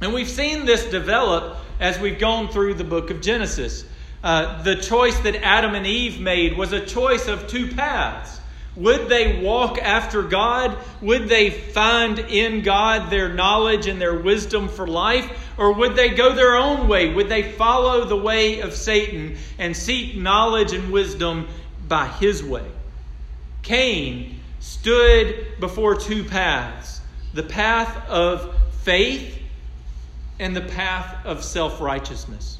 And 0.00 0.12
we've 0.12 0.28
seen 0.28 0.66
this 0.66 0.84
develop 0.86 1.56
as 1.80 1.98
we've 1.98 2.18
gone 2.18 2.48
through 2.48 2.74
the 2.74 2.84
book 2.84 3.10
of 3.10 3.20
Genesis. 3.20 3.84
Uh, 4.22 4.62
the 4.62 4.76
choice 4.76 5.18
that 5.20 5.36
Adam 5.36 5.74
and 5.74 5.86
Eve 5.86 6.20
made 6.20 6.56
was 6.56 6.72
a 6.72 6.84
choice 6.84 7.28
of 7.28 7.46
two 7.46 7.68
paths. 7.74 8.40
Would 8.76 9.08
they 9.08 9.40
walk 9.40 9.78
after 9.78 10.22
God? 10.22 10.76
Would 11.00 11.28
they 11.28 11.50
find 11.50 12.18
in 12.18 12.62
God 12.62 13.08
their 13.08 13.32
knowledge 13.32 13.86
and 13.86 14.00
their 14.00 14.18
wisdom 14.18 14.68
for 14.68 14.86
life? 14.86 15.30
Or 15.56 15.72
would 15.72 15.94
they 15.94 16.08
go 16.08 16.34
their 16.34 16.56
own 16.56 16.88
way? 16.88 17.14
Would 17.14 17.28
they 17.28 17.52
follow 17.52 18.04
the 18.04 18.16
way 18.16 18.60
of 18.60 18.74
Satan 18.74 19.36
and 19.58 19.76
seek 19.76 20.16
knowledge 20.16 20.72
and 20.72 20.90
wisdom 20.90 21.46
by 21.86 22.08
his 22.08 22.42
way? 22.42 22.66
Cain 23.62 24.40
stood 24.58 25.60
before 25.60 25.94
two 25.94 26.24
paths 26.24 26.93
the 27.34 27.42
path 27.42 28.08
of 28.08 28.54
faith 28.82 29.38
and 30.38 30.56
the 30.56 30.62
path 30.62 31.26
of 31.26 31.44
self 31.44 31.80
righteousness. 31.80 32.58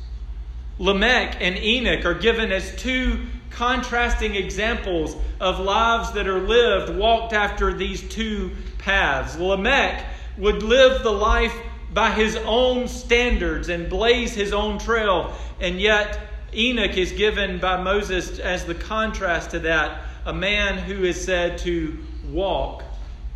Lamech 0.78 1.36
and 1.40 1.56
Enoch 1.56 2.04
are 2.04 2.14
given 2.14 2.50
as 2.50 2.74
two 2.76 3.26
contrasting 3.50 4.34
examples 4.34 5.16
of 5.40 5.60
lives 5.60 6.12
that 6.12 6.26
are 6.26 6.40
lived, 6.40 6.94
walked 6.96 7.32
after 7.32 7.72
these 7.72 8.02
two 8.08 8.50
paths. 8.78 9.38
Lamech 9.38 10.04
would 10.36 10.64
live 10.64 11.02
the 11.04 11.12
life 11.12 11.54
by 11.92 12.10
his 12.10 12.36
own 12.44 12.88
standards 12.88 13.68
and 13.68 13.88
blaze 13.88 14.34
his 14.34 14.52
own 14.52 14.78
trail, 14.78 15.32
and 15.60 15.80
yet 15.80 16.18
Enoch 16.52 16.96
is 16.96 17.12
given 17.12 17.60
by 17.60 17.80
Moses 17.80 18.40
as 18.40 18.64
the 18.64 18.74
contrast 18.74 19.50
to 19.50 19.60
that 19.60 20.02
a 20.26 20.32
man 20.32 20.78
who 20.78 21.04
is 21.04 21.22
said 21.22 21.58
to 21.58 21.96
walk 22.30 22.82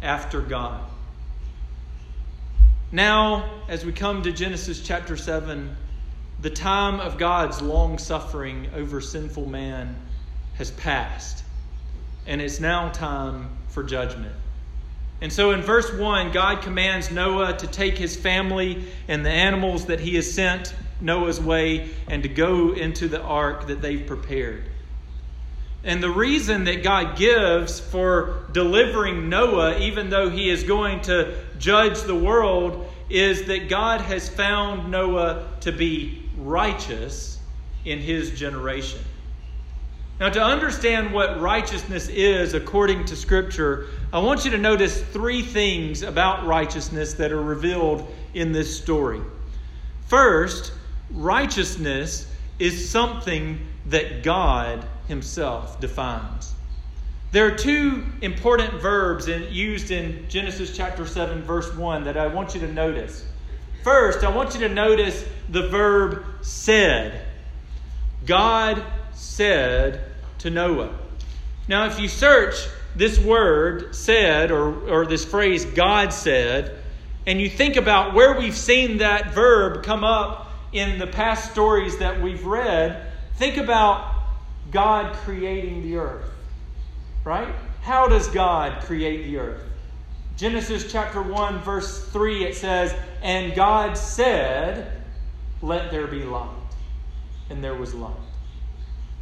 after 0.02 0.40
God. 0.40 0.87
Now, 2.90 3.50
as 3.68 3.84
we 3.84 3.92
come 3.92 4.22
to 4.22 4.32
Genesis 4.32 4.80
chapter 4.80 5.14
7, 5.14 5.76
the 6.40 6.48
time 6.48 7.00
of 7.00 7.18
God's 7.18 7.60
long 7.60 7.98
suffering 7.98 8.70
over 8.74 9.02
sinful 9.02 9.46
man 9.46 9.94
has 10.54 10.70
passed, 10.70 11.44
and 12.26 12.40
it's 12.40 12.60
now 12.60 12.88
time 12.88 13.50
for 13.68 13.82
judgment. 13.82 14.34
And 15.20 15.30
so 15.30 15.50
in 15.50 15.60
verse 15.60 15.92
1, 15.92 16.32
God 16.32 16.62
commands 16.62 17.10
Noah 17.10 17.58
to 17.58 17.66
take 17.66 17.98
his 17.98 18.16
family 18.16 18.86
and 19.06 19.22
the 19.22 19.30
animals 19.30 19.86
that 19.86 20.00
he 20.00 20.14
has 20.14 20.32
sent 20.32 20.74
Noah's 20.98 21.40
way 21.40 21.90
and 22.08 22.22
to 22.22 22.28
go 22.30 22.72
into 22.72 23.06
the 23.06 23.20
ark 23.20 23.66
that 23.66 23.82
they've 23.82 24.06
prepared. 24.06 24.64
And 25.84 26.02
the 26.02 26.10
reason 26.10 26.64
that 26.64 26.82
God 26.82 27.16
gives 27.16 27.78
for 27.78 28.46
delivering 28.52 29.28
Noah, 29.28 29.78
even 29.78 30.10
though 30.10 30.28
he 30.28 30.50
is 30.50 30.64
going 30.64 31.00
to 31.02 31.38
judge 31.58 32.02
the 32.02 32.14
world, 32.14 32.92
is 33.08 33.46
that 33.46 33.68
God 33.68 34.00
has 34.00 34.28
found 34.28 34.90
Noah 34.90 35.46
to 35.60 35.72
be 35.72 36.28
righteous 36.36 37.38
in 37.84 38.00
his 38.00 38.38
generation. 38.38 39.00
Now, 40.20 40.30
to 40.30 40.42
understand 40.42 41.12
what 41.12 41.40
righteousness 41.40 42.08
is 42.08 42.54
according 42.54 43.04
to 43.04 43.14
Scripture, 43.14 43.86
I 44.12 44.18
want 44.18 44.44
you 44.44 44.50
to 44.50 44.58
notice 44.58 45.00
three 45.00 45.42
things 45.42 46.02
about 46.02 46.44
righteousness 46.44 47.14
that 47.14 47.30
are 47.30 47.40
revealed 47.40 48.12
in 48.34 48.50
this 48.50 48.76
story. 48.76 49.20
First, 50.08 50.72
righteousness 51.12 52.26
is 52.58 52.90
something 52.90 53.60
that 53.86 54.24
God 54.24 54.84
Himself 55.08 55.80
defines. 55.80 56.54
There 57.30 57.46
are 57.46 57.56
two 57.56 58.04
important 58.22 58.74
verbs 58.74 59.28
in, 59.28 59.52
used 59.52 59.90
in 59.90 60.26
Genesis 60.28 60.74
chapter 60.74 61.06
7, 61.06 61.42
verse 61.42 61.74
1 61.74 62.04
that 62.04 62.16
I 62.16 62.26
want 62.26 62.54
you 62.54 62.60
to 62.60 62.72
notice. 62.72 63.26
First, 63.82 64.24
I 64.24 64.30
want 64.30 64.54
you 64.54 64.60
to 64.60 64.68
notice 64.68 65.26
the 65.48 65.68
verb 65.68 66.24
said. 66.40 67.26
God 68.24 68.82
said 69.12 70.04
to 70.38 70.50
Noah. 70.50 70.94
Now, 71.68 71.86
if 71.86 72.00
you 72.00 72.08
search 72.08 72.54
this 72.96 73.18
word 73.18 73.94
said, 73.94 74.50
or, 74.50 74.88
or 74.88 75.06
this 75.06 75.24
phrase 75.24 75.64
God 75.64 76.12
said, 76.12 76.78
and 77.26 77.40
you 77.40 77.50
think 77.50 77.76
about 77.76 78.14
where 78.14 78.38
we've 78.38 78.56
seen 78.56 78.98
that 78.98 79.34
verb 79.34 79.84
come 79.84 80.02
up 80.02 80.50
in 80.72 80.98
the 80.98 81.06
past 81.06 81.52
stories 81.52 81.98
that 81.98 82.22
we've 82.22 82.44
read, 82.46 83.12
think 83.36 83.58
about 83.58 84.17
God 84.70 85.14
creating 85.16 85.82
the 85.82 85.96
earth. 85.96 86.30
Right? 87.24 87.54
How 87.82 88.08
does 88.08 88.28
God 88.28 88.82
create 88.82 89.24
the 89.24 89.38
earth? 89.38 89.62
Genesis 90.36 90.90
chapter 90.90 91.20
1, 91.20 91.60
verse 91.60 92.04
3, 92.10 92.44
it 92.44 92.54
says, 92.54 92.94
And 93.22 93.54
God 93.54 93.98
said, 93.98 95.02
Let 95.62 95.90
there 95.90 96.06
be 96.06 96.22
light. 96.22 96.48
And 97.50 97.62
there 97.64 97.74
was 97.74 97.94
light. 97.94 98.14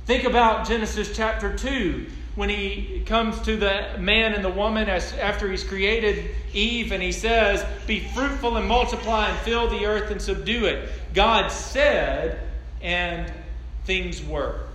Think 0.04 0.24
about 0.24 0.68
Genesis 0.68 1.16
chapter 1.16 1.56
2 1.56 2.06
when 2.36 2.50
he 2.50 3.02
comes 3.06 3.40
to 3.40 3.56
the 3.56 3.96
man 3.98 4.34
and 4.34 4.44
the 4.44 4.50
woman 4.50 4.88
as, 4.88 5.14
after 5.14 5.50
he's 5.50 5.64
created 5.64 6.30
Eve 6.52 6.92
and 6.92 7.02
he 7.02 7.12
says, 7.12 7.64
Be 7.86 8.00
fruitful 8.00 8.58
and 8.58 8.68
multiply 8.68 9.28
and 9.28 9.38
fill 9.38 9.68
the 9.68 9.86
earth 9.86 10.10
and 10.10 10.20
subdue 10.20 10.66
it. 10.66 10.90
God 11.14 11.50
said, 11.50 12.38
and 12.82 13.32
things 13.84 14.22
were. 14.22 14.65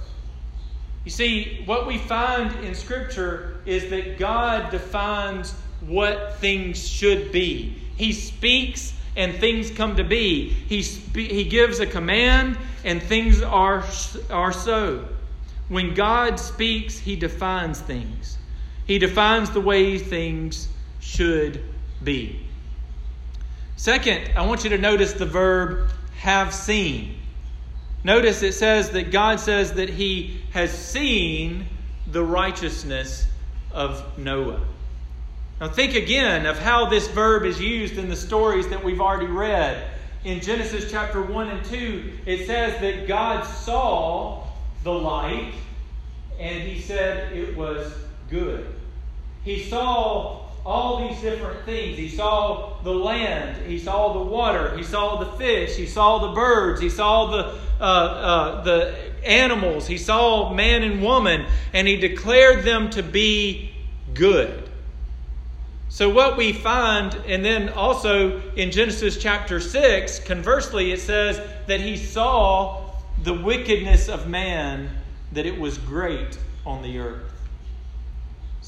You 1.03 1.11
see, 1.11 1.63
what 1.65 1.87
we 1.87 1.97
find 1.97 2.63
in 2.63 2.75
Scripture 2.75 3.57
is 3.65 3.89
that 3.89 4.19
God 4.19 4.69
defines 4.69 5.53
what 5.81 6.35
things 6.35 6.87
should 6.87 7.31
be. 7.31 7.75
He 7.95 8.13
speaks 8.13 8.93
and 9.15 9.35
things 9.35 9.71
come 9.71 9.95
to 9.97 10.03
be. 10.03 10.49
He, 10.49 10.83
spe- 10.83 11.17
he 11.17 11.43
gives 11.43 11.79
a 11.79 11.85
command 11.85 12.57
and 12.83 13.01
things 13.01 13.41
are, 13.41 13.83
are 14.29 14.53
so. 14.53 15.07
When 15.69 15.93
God 15.93 16.39
speaks, 16.39 16.97
He 16.97 17.15
defines 17.15 17.79
things. 17.79 18.37
He 18.85 18.99
defines 18.99 19.51
the 19.51 19.61
way 19.61 19.97
things 19.97 20.67
should 20.99 21.63
be. 22.03 22.45
Second, 23.75 24.33
I 24.35 24.45
want 24.45 24.63
you 24.63 24.69
to 24.71 24.77
notice 24.77 25.13
the 25.13 25.25
verb 25.25 25.89
have 26.17 26.53
seen. 26.53 27.20
Notice 28.03 28.41
it 28.41 28.53
says 28.53 28.89
that 28.91 29.11
God 29.11 29.39
says 29.39 29.73
that 29.73 29.89
He 29.89 30.41
has 30.51 30.71
seen 30.71 31.65
the 32.07 32.23
righteousness 32.23 33.27
of 33.71 34.17
Noah. 34.17 34.61
Now, 35.59 35.69
think 35.69 35.93
again 35.93 36.47
of 36.47 36.57
how 36.57 36.89
this 36.89 37.07
verb 37.09 37.45
is 37.45 37.61
used 37.61 37.97
in 37.97 38.09
the 38.09 38.15
stories 38.15 38.67
that 38.69 38.83
we've 38.83 38.99
already 38.99 39.31
read. 39.31 39.89
In 40.23 40.41
Genesis 40.41 40.89
chapter 40.89 41.21
1 41.21 41.49
and 41.49 41.65
2, 41.65 42.19
it 42.25 42.47
says 42.47 42.81
that 42.81 43.07
God 43.07 43.43
saw 43.43 44.47
the 44.83 44.91
light 44.91 45.53
and 46.39 46.63
he 46.63 46.81
said 46.81 47.31
it 47.33 47.55
was 47.55 47.93
good. 48.29 48.73
He 49.43 49.63
saw 49.63 50.40
all 50.65 51.07
these 51.07 51.21
different 51.21 51.65
things. 51.65 51.97
He 51.97 52.09
saw 52.09 52.81
the 52.83 52.93
land, 52.93 53.65
he 53.65 53.79
saw 53.79 54.13
the 54.13 54.23
water, 54.23 54.75
he 54.77 54.83
saw 54.83 55.23
the 55.23 55.37
fish, 55.37 55.75
he 55.75 55.85
saw 55.85 56.27
the 56.27 56.33
birds, 56.33 56.79
he 56.81 56.89
saw 56.89 57.31
the 57.31 57.59
uh, 57.79 57.83
uh, 57.83 58.63
the 58.63 58.95
animals, 59.23 59.87
he 59.87 59.97
saw 59.97 60.53
man 60.53 60.83
and 60.83 61.01
woman, 61.01 61.45
and 61.73 61.87
he 61.87 61.97
declared 61.97 62.63
them 62.63 62.91
to 62.91 63.01
be 63.01 63.71
good. 64.13 64.69
So, 65.89 66.09
what 66.09 66.37
we 66.37 66.53
find, 66.53 67.13
and 67.25 67.43
then 67.43 67.69
also 67.69 68.39
in 68.55 68.71
Genesis 68.71 69.17
chapter 69.17 69.59
6, 69.59 70.19
conversely, 70.19 70.91
it 70.91 70.99
says 70.99 71.41
that 71.67 71.81
he 71.81 71.97
saw 71.97 72.85
the 73.23 73.33
wickedness 73.33 74.09
of 74.09 74.27
man, 74.27 74.89
that 75.31 75.45
it 75.45 75.59
was 75.59 75.77
great 75.79 76.37
on 76.65 76.81
the 76.81 76.99
earth. 76.99 77.30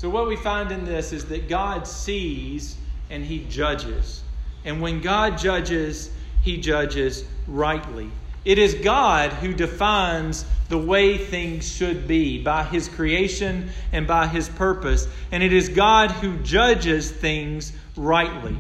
So, 0.04 0.10
what 0.10 0.28
we 0.28 0.36
find 0.36 0.70
in 0.70 0.84
this 0.84 1.14
is 1.14 1.24
that 1.28 1.48
God 1.48 1.88
sees 1.88 2.76
and 3.10 3.24
he 3.24 3.46
judges. 3.46 4.22
And 4.66 4.82
when 4.82 5.00
God 5.00 5.38
judges, 5.38 6.10
he 6.42 6.58
judges 6.58 7.24
rightly. 7.48 8.12
It 8.44 8.58
is 8.58 8.74
God 8.74 9.32
who 9.32 9.54
defines 9.54 10.44
the 10.68 10.78
way 10.78 11.18
things 11.18 11.74
should 11.74 12.06
be 12.06 12.44
by 12.44 12.64
His 12.66 12.90
creation 12.90 13.70
and 13.94 14.06
by 14.06 14.28
His 14.28 14.50
purpose. 14.50 15.08
And 15.32 15.42
it 15.42 15.54
is 15.54 15.70
God 15.70 16.12
who 16.12 16.38
judges 16.40 17.10
things 17.10 17.72
rightly. 17.96 18.58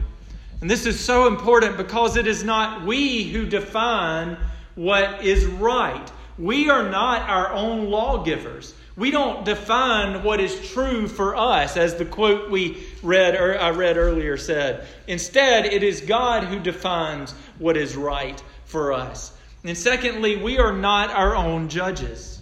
And 0.62 0.72
this 0.72 0.86
is 0.86 0.98
so 0.98 1.28
important 1.28 1.76
because 1.76 2.16
it 2.16 2.26
is 2.26 2.46
not 2.46 2.86
we 2.86 3.24
who 3.24 3.46
define 3.46 4.38
what 4.76 5.26
is 5.26 5.44
right. 5.44 6.10
We 6.38 6.70
are 6.70 6.90
not 6.90 7.30
our 7.30 7.52
own 7.52 7.90
lawgivers. 7.90 8.74
We 8.96 9.10
don't 9.10 9.44
define 9.44 10.24
what 10.24 10.40
is 10.40 10.70
true 10.70 11.08
for 11.08 11.36
us, 11.36 11.78
as 11.78 11.96
the 11.96 12.06
quote 12.06 12.52
we 12.52 12.86
read 13.02 13.36
or 13.36 13.60
I 13.60 13.72
read 13.72 13.98
earlier 13.98 14.38
said. 14.38 14.86
Instead, 15.08 15.66
it 15.66 15.82
is 15.82 16.02
God 16.02 16.44
who 16.44 16.60
defines 16.60 17.32
what 17.58 17.76
is 17.76 17.96
right 17.96 18.42
for 18.66 18.94
us. 18.94 19.36
And 19.64 19.78
secondly, 19.78 20.38
we 20.38 20.60
are 20.60 20.74
not 20.74 21.10
our 21.10 21.36
own 21.36 21.70
judges. 21.70 22.42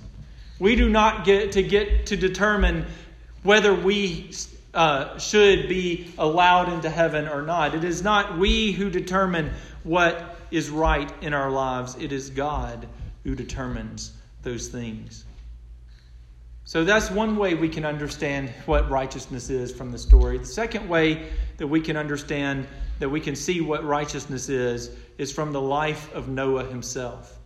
We 0.60 0.76
do 0.76 0.90
not 0.90 1.24
get 1.24 1.54
to 1.54 1.64
get 1.64 2.08
to 2.08 2.18
determine 2.18 2.86
whether 3.44 3.74
we 3.74 4.32
uh, 4.74 5.18
should 5.18 5.70
be 5.70 6.14
allowed 6.18 6.72
into 6.72 6.90
heaven 6.90 7.28
or 7.28 7.42
not. 7.42 7.76
It 7.76 7.84
is 7.84 8.04
not 8.04 8.38
we 8.38 8.72
who 8.72 8.90
determine 8.90 9.52
what 9.84 10.38
is 10.52 10.70
right 10.70 11.12
in 11.22 11.34
our 11.34 11.50
lives. 11.50 11.96
It 11.96 12.12
is 12.12 12.30
God 12.30 12.88
who 13.24 13.36
determines 13.36 14.12
those 14.44 14.68
things. 14.68 15.26
So 16.66 16.84
that's 16.84 17.10
one 17.10 17.38
way 17.38 17.54
we 17.54 17.70
can 17.70 17.86
understand 17.86 18.50
what 18.66 18.90
righteousness 18.90 19.50
is 19.50 19.72
from 19.72 19.92
the 19.92 19.98
story. 19.98 20.38
The 20.38 20.46
second 20.46 20.88
way 20.88 21.30
that 21.58 21.68
we 21.68 21.82
can 21.82 21.98
understand, 21.98 22.68
that 23.00 23.10
we 23.10 23.20
can 23.20 23.36
see 23.36 23.62
what 23.62 23.84
righteousness 23.84 24.48
is, 24.48 24.92
is 25.18 25.32
from 25.32 25.52
the 25.52 25.62
life 25.62 26.14
of 26.14 26.28
Noah 26.28 26.66
himself. 26.66 27.38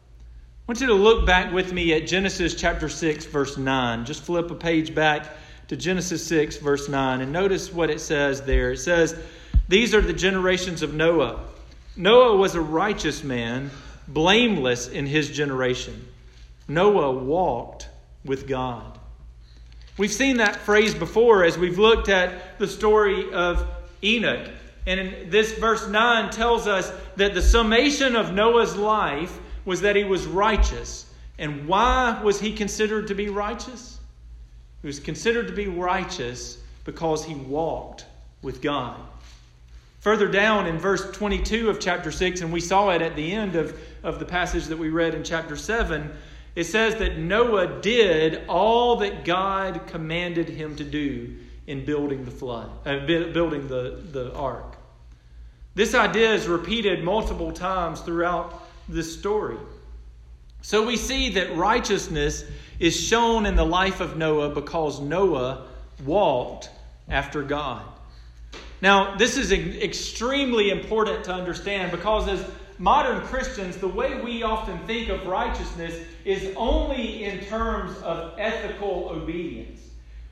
I 0.68 0.72
want 0.72 0.82
you 0.82 0.88
to 0.88 0.94
look 0.94 1.26
back 1.26 1.54
with 1.54 1.72
me 1.72 1.94
at 1.94 2.08
Genesis 2.08 2.56
chapter 2.56 2.90
6, 2.90 3.26
verse 3.26 3.58
9. 3.58 4.06
Just 4.06 4.24
flip 4.24 4.50
a 4.52 4.56
page 4.56 4.96
back 4.96 5.28
to 5.68 5.76
Genesis 5.76 6.26
6, 6.28 6.58
verse 6.58 6.90
9, 6.90 7.22
and 7.22 7.32
notice 7.32 7.72
what 7.72 7.90
it 7.90 8.02
says 8.02 8.42
there. 8.42 8.72
It 8.72 8.78
says, 8.78 9.16
These 9.68 9.96
are 9.96 10.02
the 10.02 10.14
generations 10.14 10.82
of 10.82 10.94
Noah. 10.94 11.40
Noah 11.96 12.36
was 12.36 12.56
a 12.56 12.62
righteous 12.62 13.24
man, 13.24 13.72
blameless 14.08 14.88
in 14.88 15.06
his 15.06 15.30
generation. 15.30 16.08
Noah 16.68 17.12
walked 17.12 17.88
with 18.24 18.48
God. 18.48 18.95
We've 19.98 20.12
seen 20.12 20.38
that 20.38 20.58
phrase 20.58 20.94
before 20.94 21.44
as 21.44 21.58
we've 21.58 21.80
looked 21.80 22.10
at 22.10 22.60
the 22.60 22.68
story 22.68 23.32
of 23.32 23.66
Enoch. 24.04 24.50
And 24.86 25.32
this 25.32 25.54
verse 25.54 25.88
9 25.88 26.30
tells 26.32 26.68
us 26.68 26.92
that 27.16 27.34
the 27.34 27.42
summation 27.42 28.16
of 28.16 28.34
Noah's 28.34 28.76
life 28.76 29.40
was 29.64 29.82
that 29.82 29.96
he 29.96 30.04
was 30.04 30.26
righteous. 30.26 31.06
And 31.40 31.68
why 31.68 32.22
was 32.24 32.40
he 32.40 32.54
considered 32.54 33.08
to 33.08 33.16
be 33.16 33.30
righteous? 33.30 34.00
He 34.82 34.88
was 34.88 35.00
considered 35.00 35.48
to 35.48 35.54
be 35.54 35.68
righteous 35.68 36.60
because 36.84 37.26
he 37.26 37.34
walked 37.34 38.06
with 38.42 38.62
God. 38.62 39.00
Further 40.02 40.28
down 40.28 40.68
in 40.68 40.78
verse 40.78 41.10
22 41.12 41.70
of 41.70 41.80
chapter 41.80 42.12
6, 42.12 42.42
and 42.42 42.54
we 42.54 42.60
saw 42.60 42.92
it 42.92 43.02
at 43.02 43.16
the 43.16 43.32
end 43.32 43.56
of, 43.56 43.76
of 44.04 44.20
the 44.20 44.26
passage 44.26 44.66
that 44.66 44.78
we 44.78 44.90
read 44.90 45.16
in 45.16 45.24
chapter 45.24 45.56
7, 45.56 46.12
it 46.56 46.64
says 46.64 46.96
that 46.96 47.18
Noah 47.18 47.82
did 47.82 48.46
all 48.48 48.96
that 48.98 49.26
God 49.26 49.88
commanded 49.88 50.48
him 50.48 50.76
to 50.78 50.84
do 50.84 51.36
in 51.68 51.84
building 51.84 52.24
the 52.24 52.32
flood, 52.32 52.70
uh, 52.86 53.06
building 53.06 53.68
the, 53.68 54.02
the 54.12 54.34
ark. 54.34 54.78
This 55.74 55.94
idea 55.94 56.34
is 56.34 56.48
repeated 56.48 57.04
multiple 57.04 57.52
times 57.52 58.00
throughout 58.00 58.64
this 58.88 59.18
story. 59.18 59.58
So 60.62 60.86
we 60.86 60.96
see 60.96 61.30
that 61.32 61.56
righteousness 61.56 62.46
is 62.80 63.00
shown 63.00 63.46
in 63.46 63.56
the 63.56 63.66
life 63.66 64.00
of 64.00 64.18
Noah 64.18 64.50
because 64.50 65.00
Noah 65.02 65.68
walked 66.06 66.70
after 67.10 67.44
God. 67.44 67.86
Now, 68.82 69.16
this 69.16 69.38
is 69.38 69.52
extremely 69.52 70.70
important 70.70 71.26
to 71.26 71.34
understand 71.34 71.92
because 71.92 72.28
as 72.28 72.46
modern 72.78 73.22
Christians, 73.28 73.78
the 73.78 73.88
way 73.88 74.22
we 74.22 74.44
often 74.44 74.78
think 74.86 75.10
of 75.10 75.26
righteousness 75.26 76.06
is 76.24 76.54
only 76.56 77.24
in 77.24 77.46
terms 77.46 77.98
of 78.00 78.34
ethical 78.38 79.10
obedience. 79.10 79.82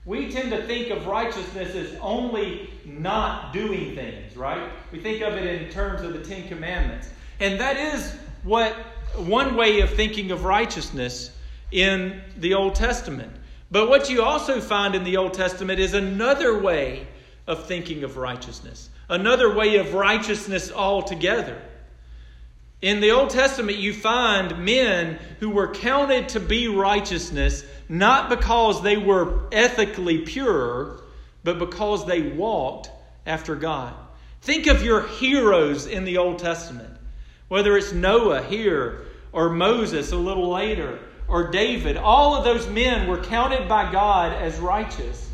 We 0.06 0.32
tend 0.32 0.51
to 0.51 0.63
think 0.63 0.89
of 0.89 1.08
righteousness 1.08 1.75
as 1.75 1.97
only 2.01 2.69
not 2.86 3.53
doing 3.53 3.95
things, 3.95 4.36
right? 4.36 4.69
We 4.91 4.99
think 4.99 5.21
of 5.21 5.34
it 5.34 5.62
in 5.62 5.69
terms 5.69 6.01
of 6.01 6.13
the 6.13 6.23
Ten 6.23 6.47
Commandments. 6.49 7.10
And 7.39 7.60
that 7.60 7.77
is 7.77 8.15
what 8.43 8.73
one 9.15 9.56
way 9.56 9.79
of 9.79 9.89
thinking 9.91 10.32
of 10.32 10.43
righteousness 10.43 11.32
in 11.71 12.21
the 12.38 12.53
Old 12.53 12.75
Testament. 12.75 13.32
But 13.71 13.89
what 13.89 14.10
you 14.10 14.21
also 14.21 14.60
find 14.60 14.93
in 14.93 15.03
the 15.03 15.17
Old 15.17 15.34
Testament 15.34 15.79
is 15.79 15.93
another 15.93 16.60
way 16.60 17.08
of 17.47 17.65
thinking 17.65 18.03
of 18.03 18.17
righteousness, 18.17 18.89
another 19.10 19.56
way 19.56 19.77
of 19.77 19.93
righteousness 19.93 20.71
altogether. 20.71 21.62
In 22.84 23.00
the 23.00 23.12
Old 23.12 23.30
Testament, 23.30 23.78
you 23.78 23.93
find 23.93 24.65
men 24.65 25.17
who 25.39 25.50
were 25.50 25.74
counted 25.74 26.28
to 26.30 26.41
be 26.41 26.67
righteousness 26.67 27.63
not 27.88 28.30
because 28.30 28.84
they 28.84 28.98
were 28.98 29.48
ethically 29.54 30.17
pure, 30.17 31.00
but 31.46 31.60
because 31.60 32.06
they 32.06 32.22
walked 32.22 32.89
after 33.26 33.56
God. 33.56 33.93
Think 34.41 34.67
of 34.67 34.84
your 34.84 35.08
heroes 35.08 35.88
in 35.88 36.04
the 36.04 36.17
Old 36.17 36.39
Testament, 36.39 36.93
whether 37.48 37.78
it's 37.78 37.93
Noah 37.93 38.43
here, 38.43 39.06
or 39.32 39.50
Moses 39.50 40.12
a 40.12 40.17
little 40.17 40.50
later, 40.50 41.00
or 41.30 41.52
David. 41.52 41.96
All 41.96 42.36
of 42.36 42.43
those 42.43 42.67
men 42.67 43.08
were 43.08 43.24
counted 43.24 43.69
by 43.69 43.93
God 43.93 44.34
as 44.34 44.60
righteous, 44.60 45.30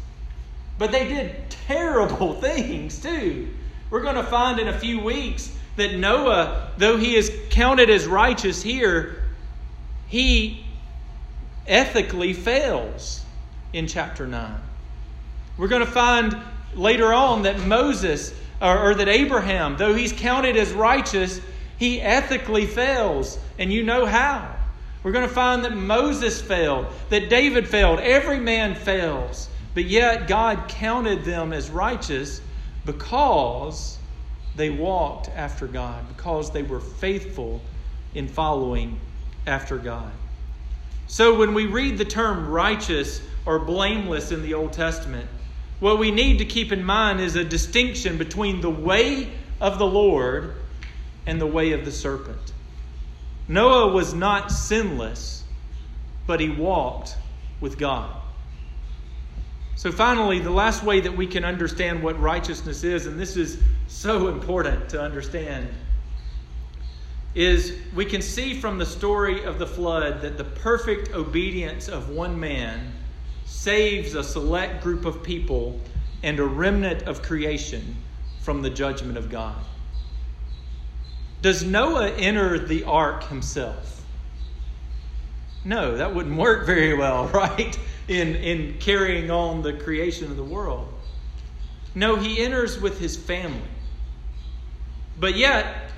but 0.78 0.92
they 0.92 1.08
did 1.08 1.50
terrible 1.50 2.34
things 2.42 3.02
too. 3.02 3.48
We're 3.90 4.04
going 4.04 4.18
to 4.18 4.24
find 4.24 4.60
in 4.60 4.68
a 4.68 4.80
few 4.80 5.00
weeks 5.00 5.56
that 5.80 5.96
Noah, 5.96 6.72
though 6.78 6.98
he 6.98 7.16
is 7.16 7.32
counted 7.50 7.90
as 7.90 8.06
righteous 8.08 8.62
here, 8.62 9.24
he 10.08 10.64
ethically 11.68 12.34
fails 12.34 13.24
in 13.74 13.88
chapter 13.88 14.26
9. 14.26 14.60
We're 15.58 15.68
going 15.68 15.86
to 15.86 15.92
find 15.92 16.36
later 16.74 17.14
on 17.14 17.44
that 17.44 17.60
Moses, 17.60 18.34
or, 18.62 18.92
or, 18.92 18.96
that 18.96 19.08
Abraham, 19.08 19.78
though 19.78 19.94
he's 19.94 20.14
counted 20.14 20.58
as 20.58 20.72
righteous, 20.72 21.42
he 21.78 22.02
ethically 22.02 22.66
fails. 22.66 23.38
And 23.58 23.72
you 23.72 23.84
know 23.84 24.06
how. 24.06 24.56
We're 25.04 25.12
going 25.12 25.28
to 25.28 25.34
find 25.34 25.64
that 25.64 25.76
Moses 25.76 26.42
failed, 26.42 26.88
that 27.10 27.30
David 27.30 27.68
failed, 27.68 28.00
every 28.00 28.40
man 28.40 28.76
fails. 28.76 29.50
But 29.74 29.86
yet 29.86 30.28
God 30.28 30.68
counted 30.68 31.24
them 31.24 31.54
as 31.54 31.70
righteous 31.70 32.42
because 32.86 33.99
they 34.56 34.70
walked 34.70 35.30
after 35.30 35.68
God 35.68 36.08
because 36.16 36.52
they 36.52 36.64
were 36.64 36.80
faithful 36.80 37.62
in 38.14 38.28
following 38.28 39.00
after 39.46 39.78
God. 39.78 40.12
So 41.08 41.38
when 41.38 41.54
we 41.54 41.66
read 41.66 41.98
the 41.98 42.06
term 42.06 42.50
righteous 42.50 43.22
or 43.46 43.60
blameless 43.60 44.32
in 44.32 44.42
the 44.42 44.54
Old 44.54 44.74
Testament, 44.74 45.28
what 45.80 45.98
we 45.98 46.12
need 46.12 46.38
to 46.40 46.46
keep 46.46 46.72
in 46.72 46.84
mind 46.84 47.22
is 47.22 47.36
a 47.36 47.44
distinction 47.44 48.18
between 48.18 48.62
the 48.62 48.70
way 48.70 49.32
of 49.62 49.80
the 49.80 49.86
Lord 49.86 50.56
and 51.26 51.40
the 51.40 51.48
way 51.48 51.72
of 51.72 51.86
the 51.86 51.92
serpent. 51.92 52.54
Noah 53.48 53.92
was 53.92 54.14
not 54.14 54.52
sinless, 54.52 55.44
but 56.28 56.40
he 56.40 56.50
walked 56.50 57.18
with 57.60 57.78
God. 57.78 58.16
So, 59.76 59.92
finally, 59.92 60.40
the 60.40 60.52
last 60.52 60.84
way 60.84 61.00
that 61.00 61.16
we 61.16 61.26
can 61.26 61.46
understand 61.46 62.04
what 62.04 62.20
righteousness 62.20 62.84
is, 62.84 63.06
and 63.06 63.20
this 63.20 63.38
is 63.38 63.62
so 63.90 64.30
important 64.30 64.90
to 64.90 65.02
understand, 65.02 65.68
is 67.36 67.78
we 67.94 68.06
can 68.06 68.22
see 68.22 68.60
from 68.60 68.78
the 68.78 68.86
story 68.86 69.44
of 69.44 69.60
the 69.60 69.68
flood 69.68 70.22
that 70.22 70.38
the 70.38 70.44
perfect 70.44 71.14
obedience 71.14 71.90
of 71.90 72.10
one 72.10 72.40
man 72.40 72.94
saves 73.46 74.16
a 74.16 74.24
select 74.24 74.82
group 74.82 75.06
of 75.06 75.22
people 75.22 75.80
and 76.24 76.40
a 76.40 76.46
remnant 76.46 77.04
of 77.04 77.22
creation 77.22 77.98
from 78.40 78.62
the 78.62 78.70
judgment 78.70 79.18
of 79.18 79.30
God. 79.30 79.62
Does 81.42 81.64
Noah 81.64 82.12
enter 82.12 82.58
the 82.58 82.86
ark 82.86 83.26
himself? 83.26 84.04
No, 85.66 85.98
that 85.98 86.16
wouldn't 86.16 86.38
work 86.38 86.66
very 86.66 86.96
well, 86.96 87.28
right? 87.34 87.78
in, 88.10 88.36
in 88.36 88.78
carrying 88.80 89.30
on 89.32 89.62
the 89.62 89.74
creation 89.74 90.30
of 90.30 90.36
the 90.36 90.44
world. 90.44 90.92
No, 91.96 92.16
he 92.16 92.44
enters 92.44 92.82
with 92.82 93.00
his 93.00 93.16
family. 93.16 93.62
But 95.20 95.36
yet, 95.36 95.92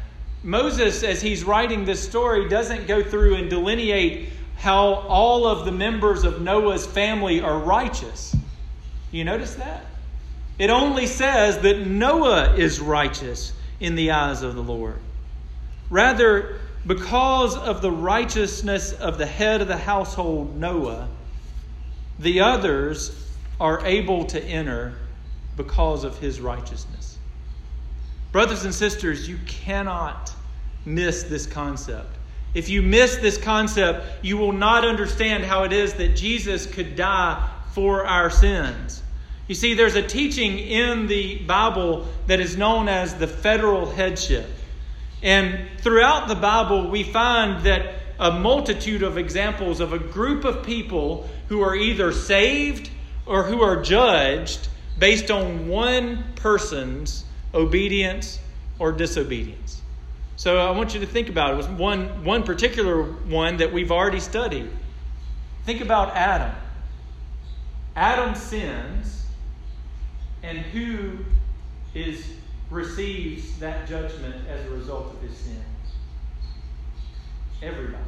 Moses, 0.44 1.04
as 1.04 1.22
he's 1.22 1.44
writing 1.44 1.86
this 1.86 2.04
story, 2.04 2.50
doesn't 2.50 2.88
go 2.88 3.04
through 3.04 3.36
and 3.36 3.50
delineate 3.50 4.30
how 4.58 4.94
all 4.94 5.46
of 5.46 5.66
the 5.66 5.72
members 5.72 6.24
of 6.24 6.42
Noah's 6.42 6.86
family 6.86 7.42
are 7.42 7.60
righteous. 7.60 8.36
You 9.12 9.24
notice 9.24 9.56
that? 9.56 9.86
It 10.58 10.70
only 10.70 11.08
says 11.08 11.60
that 11.60 11.86
Noah 11.86 12.56
is 12.56 12.80
righteous 12.80 13.54
in 13.80 13.96
the 13.96 14.12
eyes 14.12 14.42
of 14.44 14.56
the 14.56 14.64
Lord. 14.64 15.00
Rather, 15.90 16.60
because 16.86 17.58
of 17.58 17.82
the 17.82 17.92
righteousness 17.92 18.94
of 18.94 19.18
the 19.18 19.26
head 19.26 19.62
of 19.62 19.68
the 19.68 19.78
household, 19.78 20.56
Noah, 20.56 21.08
the 22.20 22.42
others 22.42 23.30
are 23.60 23.86
able 23.86 24.26
to 24.26 24.44
enter 24.44 24.94
because 25.58 26.04
of 26.04 26.18
his 26.18 26.40
righteousness. 26.40 27.01
Brothers 28.32 28.64
and 28.64 28.74
sisters, 28.74 29.28
you 29.28 29.38
cannot 29.46 30.34
miss 30.86 31.24
this 31.24 31.46
concept. 31.46 32.18
If 32.54 32.70
you 32.70 32.82
miss 32.82 33.18
this 33.18 33.38
concept, 33.38 34.06
you 34.24 34.38
will 34.38 34.52
not 34.52 34.86
understand 34.86 35.46
how 35.46 35.64
it 35.64 35.74
is 35.74 35.94
that 35.96 36.16
Jesus 36.16 36.66
could 36.66 36.96
die 36.96 37.50
for 37.74 38.06
our 38.06 38.30
sins. 38.30 39.04
You 39.48 39.56
see, 39.56 39.74
there's 39.74 39.96
a 39.96 40.02
teaching 40.02 40.60
in 40.60 41.08
the 41.08 41.40
Bible 41.40 42.08
that 42.28 42.40
is 42.40 42.58
known 42.58 42.88
as 42.88 43.16
the 43.16 43.28
federal 43.28 43.90
headship. 43.90 44.50
And 45.22 45.68
throughout 45.80 46.28
the 46.28 46.36
Bible, 46.36 46.90
we 46.90 47.04
find 47.04 47.64
that 47.66 47.96
a 48.20 48.32
multitude 48.32 49.04
of 49.04 49.18
examples 49.18 49.80
of 49.80 49.94
a 49.94 50.00
group 50.00 50.46
of 50.46 50.64
people 50.64 51.30
who 51.48 51.62
are 51.62 51.76
either 51.76 52.12
saved 52.12 52.90
or 53.26 53.44
who 53.44 53.62
are 53.62 53.82
judged 53.82 54.68
based 55.00 55.32
on 55.32 55.68
one 55.68 56.24
person's 56.36 57.26
obedience 57.54 58.40
or 58.80 58.92
disobedience. 58.92 59.82
So 60.36 60.58
I 60.58 60.72
want 60.72 60.94
you 60.94 61.00
to 61.02 61.06
think 61.06 61.30
about 61.30 61.52
it. 61.52 61.54
It 61.54 61.58
was 61.58 61.68
one, 61.68 62.24
one 62.24 62.44
particular 62.44 63.04
one 63.04 63.58
that 63.58 63.72
we've 63.72 63.92
already 63.92 64.20
studied. 64.20 64.70
Think 65.66 65.82
about 65.82 66.16
Adam. 66.16 66.56
Adam 67.96 68.34
sins, 68.36 69.26
and 70.42 70.58
who 70.58 71.20
is 71.94 72.26
receives 72.72 73.60
that 73.60 73.88
judgment 73.88 74.48
as 74.48 74.66
a 74.66 74.70
result 74.70 75.14
of 75.14 75.22
his 75.22 75.38
sin? 75.38 75.62
Everybody 77.62 78.04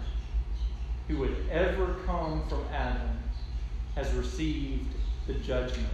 who 1.08 1.17
would 1.17 1.36
ever 1.51 1.97
come 2.06 2.47
from 2.47 2.63
Adam 2.73 3.19
has 3.95 4.12
received 4.13 4.91
the 5.27 5.34
judgment 5.36 5.88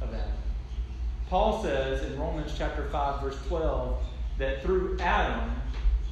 of 0.00 0.12
Adam. 0.12 0.32
Paul 1.30 1.62
says 1.62 2.02
in 2.02 2.18
Romans 2.18 2.52
chapter 2.58 2.88
5 2.88 3.22
verse 3.22 3.38
12 3.46 4.02
that 4.38 4.62
through 4.62 4.98
Adam 4.98 5.52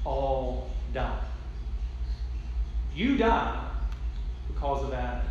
all 0.04 0.70
die. 0.94 1.18
You 2.94 3.16
die 3.16 3.68
because 4.46 4.84
of 4.84 4.92
Adam. 4.92 5.26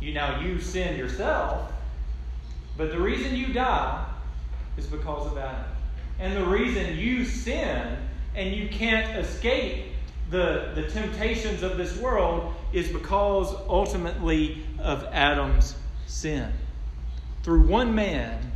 You 0.00 0.14
now 0.14 0.40
you 0.40 0.60
sin 0.60 0.98
yourself, 0.98 1.70
but 2.76 2.90
the 2.90 2.98
reason 2.98 3.36
you 3.36 3.52
die 3.52 4.04
is 4.76 4.86
because 4.86 5.30
of 5.30 5.38
Adam. 5.38 5.70
And 6.18 6.36
the 6.36 6.44
reason 6.44 6.98
you 6.98 7.24
sin 7.24 7.96
and 8.34 8.52
you 8.52 8.68
can't 8.68 9.16
escape 9.16 9.92
the, 10.30 10.72
the 10.74 10.88
temptations 10.88 11.62
of 11.62 11.76
this 11.76 11.96
world 11.98 12.52
is 12.72 12.88
because 12.88 13.54
ultimately 13.68 14.64
of 14.80 15.04
Adam's 15.12 15.76
sin. 16.08 16.52
Through 17.42 17.62
one 17.62 17.94
man, 17.94 18.52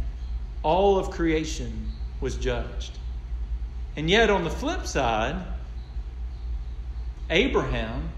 all 0.62 0.99
of 0.99 1.11
creation 1.11 1.92
was 2.20 2.37
judged. 2.37 2.99
And 3.97 4.11
yet, 4.11 4.31
on 4.31 4.44
the 4.44 4.51
flip 4.51 4.87
side, 4.87 5.37
Abraham, 7.31 8.11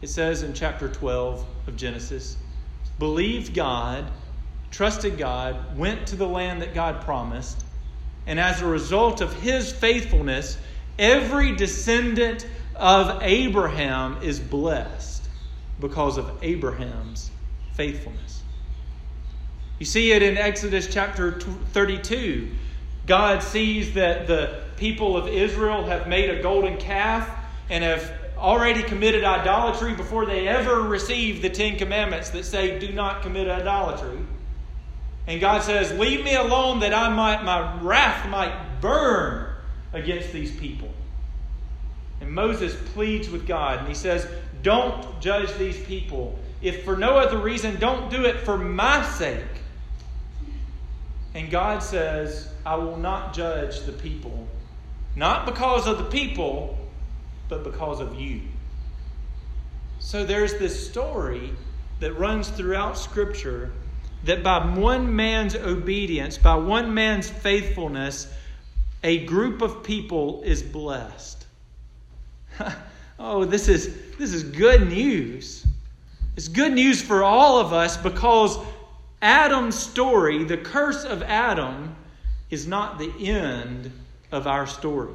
it 0.00 0.08
says 0.08 0.42
in 0.42 0.54
chapter 0.54 0.88
12 0.88 1.44
of 1.66 1.76
Genesis, 1.76 2.36
believed 2.98 3.54
God, 3.54 4.10
trusted 4.70 5.18
God, 5.18 5.76
went 5.76 6.06
to 6.08 6.16
the 6.16 6.28
land 6.28 6.62
that 6.62 6.74
God 6.74 7.02
promised, 7.02 7.64
and 8.26 8.40
as 8.40 8.62
a 8.62 8.66
result 8.66 9.20
of 9.20 9.32
his 9.34 9.72
faithfulness, 9.72 10.56
every 10.98 11.54
descendant 11.54 12.46
of 12.74 13.22
Abraham 13.22 14.22
is 14.22 14.40
blessed 14.40 15.28
because 15.80 16.16
of 16.16 16.30
Abraham's 16.42 17.30
faithfulness. 17.72 18.43
You 19.78 19.86
see 19.86 20.12
it 20.12 20.22
in 20.22 20.36
Exodus 20.36 20.86
chapter 20.92 21.32
32. 21.32 22.50
God 23.06 23.42
sees 23.42 23.94
that 23.94 24.26
the 24.26 24.62
people 24.76 25.16
of 25.16 25.28
Israel 25.28 25.84
have 25.84 26.08
made 26.08 26.30
a 26.30 26.42
golden 26.42 26.76
calf 26.78 27.28
and 27.68 27.82
have 27.82 28.12
already 28.38 28.82
committed 28.82 29.24
idolatry 29.24 29.94
before 29.94 30.26
they 30.26 30.46
ever 30.46 30.82
received 30.82 31.42
the 31.42 31.50
Ten 31.50 31.76
Commandments 31.76 32.30
that 32.30 32.44
say, 32.44 32.78
do 32.78 32.92
not 32.92 33.22
commit 33.22 33.48
idolatry. 33.48 34.18
And 35.26 35.40
God 35.40 35.62
says, 35.62 35.92
Leave 35.98 36.24
me 36.24 36.34
alone 36.34 36.80
that 36.80 36.92
I 36.92 37.08
might, 37.08 37.44
my 37.44 37.80
wrath 37.80 38.28
might 38.28 38.80
burn 38.80 39.54
against 39.92 40.32
these 40.32 40.54
people. 40.56 40.90
And 42.20 42.30
Moses 42.30 42.76
pleads 42.92 43.28
with 43.30 43.46
God 43.46 43.78
and 43.80 43.88
he 43.88 43.94
says, 43.94 44.26
Don't 44.62 45.20
judge 45.20 45.52
these 45.54 45.82
people. 45.84 46.38
If 46.60 46.84
for 46.84 46.96
no 46.96 47.16
other 47.16 47.38
reason, 47.38 47.78
don't 47.78 48.10
do 48.10 48.24
it 48.24 48.40
for 48.40 48.56
my 48.58 49.04
sake. 49.10 49.44
And 51.34 51.50
God 51.50 51.82
says, 51.82 52.48
I 52.64 52.76
will 52.76 52.96
not 52.96 53.34
judge 53.34 53.80
the 53.80 53.92
people, 53.92 54.46
not 55.16 55.46
because 55.46 55.86
of 55.86 55.98
the 55.98 56.04
people, 56.04 56.78
but 57.48 57.64
because 57.64 58.00
of 58.00 58.18
you. 58.18 58.40
So 59.98 60.24
there's 60.24 60.54
this 60.54 60.88
story 60.88 61.52
that 62.00 62.12
runs 62.14 62.48
throughout 62.48 62.96
Scripture 62.96 63.72
that 64.24 64.42
by 64.42 64.64
one 64.74 65.14
man's 65.14 65.54
obedience, 65.54 66.38
by 66.38 66.54
one 66.54 66.94
man's 66.94 67.28
faithfulness, 67.28 68.32
a 69.02 69.24
group 69.26 69.60
of 69.60 69.82
people 69.82 70.42
is 70.42 70.62
blessed. 70.62 71.46
oh, 73.18 73.44
this 73.44 73.68
is, 73.68 73.94
this 74.18 74.32
is 74.32 74.42
good 74.42 74.88
news. 74.88 75.66
It's 76.36 76.48
good 76.48 76.72
news 76.72 77.02
for 77.02 77.22
all 77.22 77.58
of 77.58 77.72
us 77.72 77.96
because 77.96 78.58
Adam's 79.24 79.74
story, 79.74 80.44
the 80.44 80.58
curse 80.58 81.04
of 81.04 81.22
Adam, 81.22 81.96
is 82.50 82.66
not 82.66 82.98
the 82.98 83.10
end 83.26 83.90
of 84.30 84.46
our 84.46 84.66
story. 84.66 85.14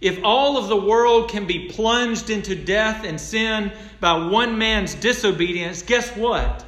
If 0.00 0.18
all 0.24 0.58
of 0.58 0.66
the 0.66 0.76
world 0.76 1.30
can 1.30 1.46
be 1.46 1.68
plunged 1.68 2.30
into 2.30 2.56
death 2.56 3.04
and 3.04 3.20
sin 3.20 3.72
by 4.00 4.26
one 4.26 4.58
man's 4.58 4.96
disobedience, 4.96 5.82
guess 5.82 6.14
what? 6.16 6.64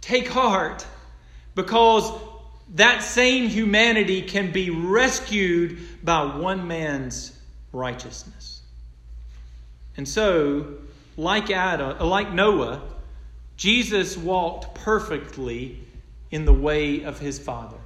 Take 0.00 0.28
heart 0.28 0.86
because 1.56 2.12
that 2.76 3.02
same 3.02 3.48
humanity 3.48 4.22
can 4.22 4.52
be 4.52 4.70
rescued 4.70 6.04
by 6.04 6.36
one 6.36 6.68
man's 6.68 7.36
righteousness. 7.72 8.62
And 9.96 10.08
so, 10.08 10.78
like 11.16 11.50
Adam, 11.50 11.98
like 11.98 12.32
Noah, 12.32 12.80
Jesus 13.60 14.16
walked 14.16 14.74
perfectly 14.74 15.78
in 16.30 16.46
the 16.46 16.52
way 16.52 17.02
of 17.02 17.18
his 17.18 17.38
Father. 17.38 17.76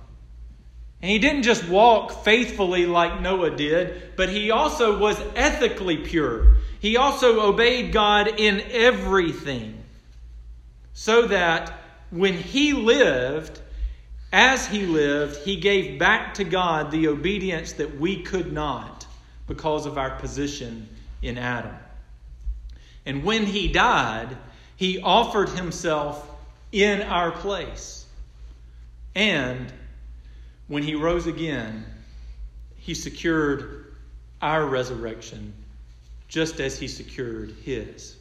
And 1.03 1.11
he 1.11 1.19
didn't 1.19 1.43
just 1.43 1.69
walk 1.69 2.23
faithfully 2.23 2.87
like 2.87 3.21
Noah 3.21 3.57
did, 3.57 4.13
but 4.15 4.29
he 4.29 4.53
also 4.53 4.97
was 4.97 5.21
ethically 5.35 5.97
pure. 5.97 6.59
He 6.79 6.97
also 6.97 7.41
obeyed 7.41 7.93
God 7.93 8.39
in 8.39 8.61
everything. 8.71 9.83
So 10.93 11.27
that 11.27 11.73
when 12.11 12.35
he 12.35 12.73
lived, 12.73 13.61
as 14.33 14.69
he 14.69 14.87
lived, 14.87 15.39
he 15.39 15.57
gave 15.57 15.99
back 15.99 16.35
to 16.35 16.45
God 16.45 16.93
the 16.93 17.09
obedience 17.09 17.73
that 17.73 17.99
we 17.99 18.23
could 18.23 18.53
not 18.53 19.09
because 19.49 19.87
of 19.87 19.99
our 19.99 20.21
position 20.21 20.89
in 21.21 21.37
Adam. 21.37 21.75
And 23.05 23.25
when 23.25 23.45
he 23.45 23.67
died, 23.67 24.37
he 24.77 25.01
offered 25.01 25.49
himself 25.51 26.29
in 26.73 27.03
our 27.03 27.31
place. 27.31 28.07
And 29.15 29.73
when 30.69 30.83
he 30.83 30.95
rose 30.95 31.27
again, 31.27 31.85
he 32.77 32.95
secured 32.95 33.95
our 34.43 34.67
resurrection 34.67 35.55
just 36.29 36.61
as 36.61 36.79
he 36.79 36.89
secured 36.89 37.55
his. 37.63 38.17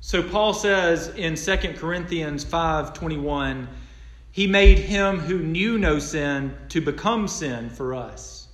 So 0.00 0.22
Paul 0.22 0.54
says 0.54 1.08
in 1.08 1.36
2 1.36 1.78
Corinthians 1.78 2.44
5:21, 2.44 3.68
he 4.32 4.46
made 4.46 4.78
him 4.78 5.18
who 5.18 5.38
knew 5.38 5.78
no 5.78 5.98
sin 5.98 6.56
to 6.68 6.80
become 6.80 7.26
sin 7.26 7.68
for 7.70 7.94
us, 7.94 8.48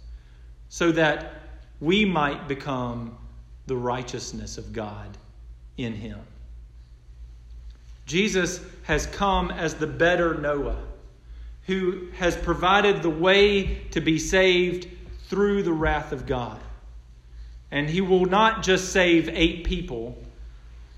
so 0.69 0.91
that 0.93 1.35
we 1.81 2.05
might 2.05 2.49
become 2.49 3.17
the 3.67 3.77
righteousness 3.77 4.59
of 4.59 4.73
God 4.73 5.19
in 5.77 5.95
him. 5.95 6.19
Jesus 8.07 8.61
has 8.85 9.05
come 9.07 9.51
as 9.51 9.75
the 9.75 9.87
better 9.87 10.35
Noah, 10.35 10.79
who 11.67 12.09
has 12.13 12.37
provided 12.37 13.03
the 13.03 13.11
way 13.11 13.75
to 13.91 14.01
be 14.01 14.19
saved 14.19 14.89
through 15.29 15.65
the 15.65 15.73
wrath 15.73 16.13
of 16.13 16.25
God. 16.25 16.61
And 17.73 17.91
he 17.91 18.01
will 18.01 18.27
not 18.27 18.63
just 18.63 18.93
save 18.93 19.29
eight 19.29 19.65
people, 19.65 20.17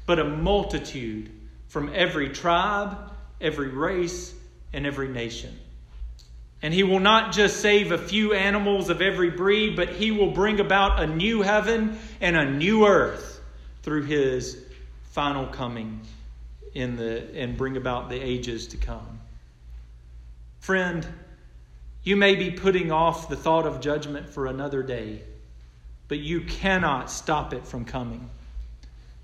but 0.04 0.18
a 0.18 0.24
multitude 0.24 1.30
from 1.68 1.90
every 1.94 2.28
tribe, 2.28 2.98
every 3.40 3.68
race, 3.68 4.34
and 4.74 4.86
every 4.86 5.08
nation. 5.08 5.58
And 6.60 6.74
he 6.74 6.82
will 6.82 7.00
not 7.00 7.32
just 7.32 7.60
save 7.60 7.90
a 7.90 7.98
few 7.98 8.34
animals 8.34 8.90
of 8.90 9.00
every 9.00 9.30
breed, 9.30 9.76
but 9.76 9.90
he 9.90 10.10
will 10.10 10.32
bring 10.32 10.60
about 10.60 11.00
a 11.00 11.06
new 11.06 11.40
heaven 11.40 11.98
and 12.20 12.36
a 12.36 12.50
new 12.50 12.86
earth 12.86 13.40
through 13.82 14.02
his 14.02 14.62
final 15.12 15.46
coming 15.46 16.02
in 16.78 16.96
the 16.96 17.28
and 17.34 17.56
bring 17.56 17.76
about 17.76 18.08
the 18.08 18.20
ages 18.20 18.68
to 18.68 18.76
come. 18.76 19.20
Friend, 20.60 21.06
you 22.04 22.16
may 22.16 22.36
be 22.36 22.50
putting 22.50 22.92
off 22.92 23.28
the 23.28 23.36
thought 23.36 23.66
of 23.66 23.80
judgment 23.80 24.28
for 24.28 24.46
another 24.46 24.82
day, 24.82 25.22
but 26.06 26.18
you 26.18 26.40
cannot 26.42 27.10
stop 27.10 27.52
it 27.52 27.66
from 27.66 27.84
coming. 27.84 28.30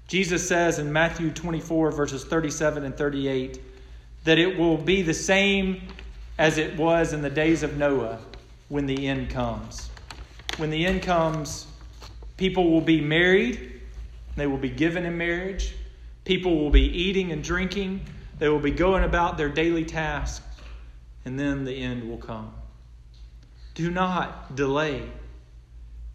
Jesus 0.08 0.46
says 0.46 0.78
in 0.78 0.92
Matthew 0.92 1.30
24, 1.30 1.92
verses 1.92 2.24
37 2.24 2.84
and 2.84 2.96
38, 2.96 3.60
that 4.24 4.38
it 4.38 4.58
will 4.58 4.76
be 4.76 5.02
the 5.02 5.14
same 5.14 5.82
as 6.38 6.58
it 6.58 6.76
was 6.76 7.12
in 7.12 7.22
the 7.22 7.30
days 7.30 7.62
of 7.62 7.76
Noah 7.76 8.18
when 8.68 8.86
the 8.86 9.06
end 9.06 9.30
comes. 9.30 9.88
When 10.56 10.70
the 10.70 10.84
end 10.84 11.02
comes, 11.02 11.66
people 12.36 12.70
will 12.70 12.80
be 12.80 13.00
married, 13.00 13.80
they 14.36 14.46
will 14.46 14.58
be 14.58 14.70
given 14.70 15.06
in 15.06 15.16
marriage, 15.16 15.74
people 16.24 16.58
will 16.58 16.70
be 16.70 16.82
eating 16.82 17.32
and 17.32 17.42
drinking, 17.44 18.00
they 18.38 18.48
will 18.48 18.58
be 18.58 18.70
going 18.70 19.04
about 19.04 19.36
their 19.36 19.48
daily 19.48 19.84
tasks, 19.84 20.44
and 21.24 21.38
then 21.38 21.64
the 21.64 21.74
end 21.74 22.08
will 22.08 22.18
come. 22.18 22.52
Do 23.74 23.90
not 23.90 24.56
delay. 24.56 25.02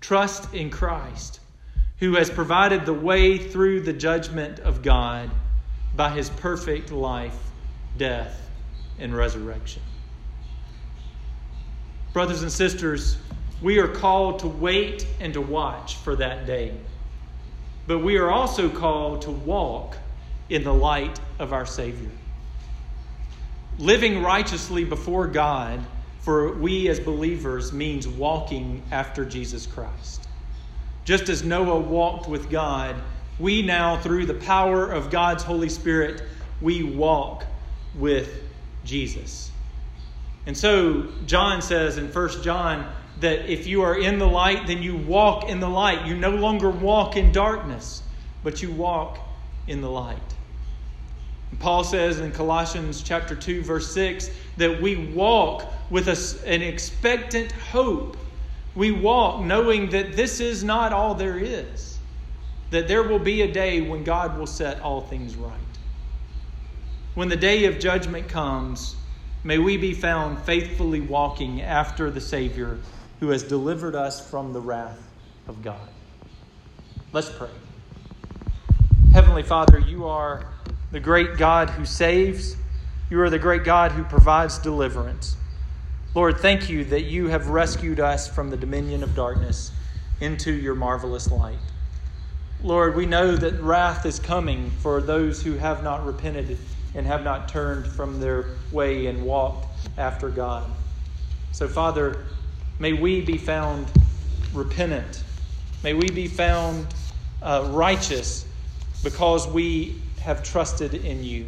Trust 0.02 0.54
in 0.54 0.70
Christ, 0.70 1.40
who 1.98 2.16
has 2.16 2.30
provided 2.30 2.86
the 2.86 2.94
way 2.94 3.38
through 3.38 3.82
the 3.82 3.94
judgment 3.94 4.60
of 4.60 4.82
God 4.82 5.30
by 5.96 6.12
his 6.12 6.30
perfect 6.30 6.92
life, 6.92 7.38
death, 7.98 8.50
and 8.98 9.16
resurrection. 9.16 9.82
Brothers 12.14 12.42
and 12.42 12.52
sisters, 12.52 13.18
we 13.62 13.80
are 13.80 13.88
called 13.88 14.40
to 14.40 14.48
wait 14.48 15.06
and 15.20 15.34
to 15.34 15.42
watch 15.42 15.96
for 15.98 16.16
that 16.16 16.46
day. 16.46 16.74
But 17.90 18.04
we 18.04 18.18
are 18.18 18.30
also 18.30 18.70
called 18.70 19.24
to 19.24 19.32
walk 19.32 19.98
in 20.48 20.64
the 20.64 20.72
light 20.72 21.20
of 21.40 21.54
our 21.54 21.66
Savior. 21.66 22.12
Living 23.80 24.22
righteously 24.22 24.84
before 24.84 25.26
God 25.26 25.84
for 26.20 26.54
we 26.54 26.88
as 26.88 27.00
believers 27.00 27.74
means 27.74 28.08
walking 28.08 28.84
after 28.92 29.26
Jesus 29.26 29.66
Christ. 29.66 30.28
Just 31.04 31.30
as 31.30 31.44
Noah 31.44 31.80
walked 31.80 32.30
with 32.30 32.52
God, 32.52 32.96
we 33.40 33.64
now, 33.64 33.98
through 33.98 34.28
the 34.28 34.36
power 34.36 34.92
of 34.92 35.10
God's 35.10 35.42
Holy 35.42 35.70
Spirit, 35.70 36.22
we 36.62 36.84
walk 36.84 37.44
with 37.96 38.44
Jesus. 38.86 39.50
And 40.46 40.56
so 40.56 41.08
John 41.26 41.64
says 41.64 41.98
in 41.98 42.14
1 42.14 42.44
John 42.44 42.94
that 43.20 43.52
if 43.52 43.68
you 43.68 43.82
are 43.82 43.98
in 43.98 44.18
the 44.18 44.28
light, 44.28 44.68
then 44.68 44.82
you 44.82 44.96
walk 44.96 45.50
in 45.50 45.60
the 45.60 45.70
light. 45.70 46.06
You 46.06 46.16
no 46.16 46.32
longer 46.32 46.70
walk 46.70 47.18
in 47.18 47.32
darkness, 47.32 48.04
but 48.44 48.62
you 48.62 48.72
walk 48.72 49.20
in 49.68 49.82
the 49.82 49.90
light. 49.90 50.36
And 51.52 51.60
Paul 51.60 51.84
says 51.84 52.20
in 52.20 52.32
Colossians 52.32 53.02
chapter 53.02 53.36
2 53.36 53.64
verse 53.64 53.94
6 53.94 54.30
that 54.58 54.82
we 54.82 54.96
walk 54.96 55.66
with 55.90 56.08
a, 56.08 56.48
an 56.48 56.62
expectant 56.62 57.52
hope. 57.52 58.18
We 58.76 58.92
walk 58.92 59.42
knowing 59.42 59.90
that 59.90 60.14
this 60.14 60.40
is 60.40 60.64
not 60.64 60.94
all 60.94 61.16
there 61.16 61.38
is, 61.38 61.98
that 62.70 62.88
there 62.88 63.04
will 63.04 63.20
be 63.20 63.42
a 63.42 63.52
day 63.52 63.82
when 63.82 64.04
God 64.04 64.38
will 64.38 64.48
set 64.48 64.80
all 64.82 65.02
things 65.02 65.36
right. 65.36 65.54
When 67.16 67.28
the 67.28 67.36
day 67.36 67.66
of 67.66 67.80
judgment 67.80 68.30
comes, 68.30 68.96
may 69.44 69.58
we 69.58 69.76
be 69.76 69.94
found 69.94 70.40
faithfully 70.40 71.02
walking 71.02 71.62
after 71.62 72.12
the 72.12 72.22
Savior 72.22 72.78
who 73.20 73.30
has 73.30 73.44
delivered 73.44 73.96
us 73.96 74.30
from 74.30 74.54
the 74.54 74.62
wrath 74.62 75.12
of 75.48 75.62
God. 75.62 75.90
Let's 77.12 77.30
pray. 77.30 77.50
Heavenly 79.12 79.44
Father, 79.44 79.80
you 79.80 80.08
are 80.08 80.54
the 80.92 81.00
great 81.00 81.38
God 81.38 81.72
who 81.72 81.86
saves. 81.86 82.56
You 83.10 83.20
are 83.22 83.30
the 83.30 83.40
great 83.40 83.64
God 83.64 83.92
who 83.92 84.04
provides 84.04 84.60
deliverance. 84.60 85.36
Lord, 86.14 86.38
thank 86.38 86.70
you 86.70 86.86
that 86.86 87.06
you 87.06 87.28
have 87.28 87.50
rescued 87.50 88.00
us 88.00 88.28
from 88.28 88.50
the 88.50 88.58
dominion 88.58 89.04
of 89.04 89.16
darkness 89.16 89.72
into 90.22 90.52
your 90.52 90.76
marvelous 90.76 91.32
light. 91.32 91.60
Lord, 92.62 92.96
we 92.96 93.06
know 93.06 93.36
that 93.36 93.62
wrath 93.62 94.06
is 94.06 94.20
coming 94.20 94.70
for 94.70 95.02
those 95.02 95.42
who 95.44 95.54
have 95.58 95.84
not 95.84 96.06
repented 96.06 96.58
and 96.94 97.06
have 97.08 97.24
not 97.24 97.48
turned 97.48 97.88
from 97.88 98.20
their 98.20 98.46
way 98.72 99.06
and 99.08 99.24
walked 99.24 99.68
after 99.98 100.30
God. 100.30 100.70
So, 101.52 101.68
Father, 101.68 102.26
may 102.80 102.94
we 102.94 103.22
be 103.22 103.38
found 103.38 103.92
repentant. 104.54 105.24
May 105.84 105.94
we 105.94 106.10
be 106.10 106.28
found 106.28 106.88
uh, 107.42 107.70
righteous 107.72 108.46
because 109.04 109.48
we 109.48 110.02
have 110.22 110.44
trusted 110.44 110.94
in 110.94 111.24
you. 111.24 111.46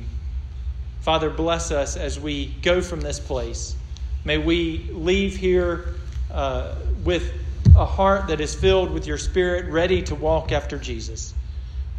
Father, 1.02 1.30
bless 1.30 1.72
us 1.72 1.98
as 1.98 2.20
we 2.20 2.46
go 2.62 2.82
from 2.82 3.02
this 3.02 3.20
place. 3.20 3.76
May 4.24 4.38
we 4.38 4.90
leave 4.92 5.36
here 5.36 5.96
uh, 6.32 6.76
with 7.04 7.34
a 7.76 7.86
heart 7.86 8.28
that 8.28 8.40
is 8.40 8.54
filled 8.54 8.92
with 8.92 9.08
your 9.08 9.18
Spirit, 9.18 9.72
ready 9.72 10.02
to 10.04 10.16
walk 10.16 10.52
after 10.52 10.78
Jesus. 10.78 11.34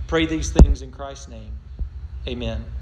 Pray 0.07 0.27
these 0.27 0.51
things 0.51 0.83
in 0.83 0.93
Christ's 0.93 1.29
name. 1.29 1.53
Amen. 2.29 2.65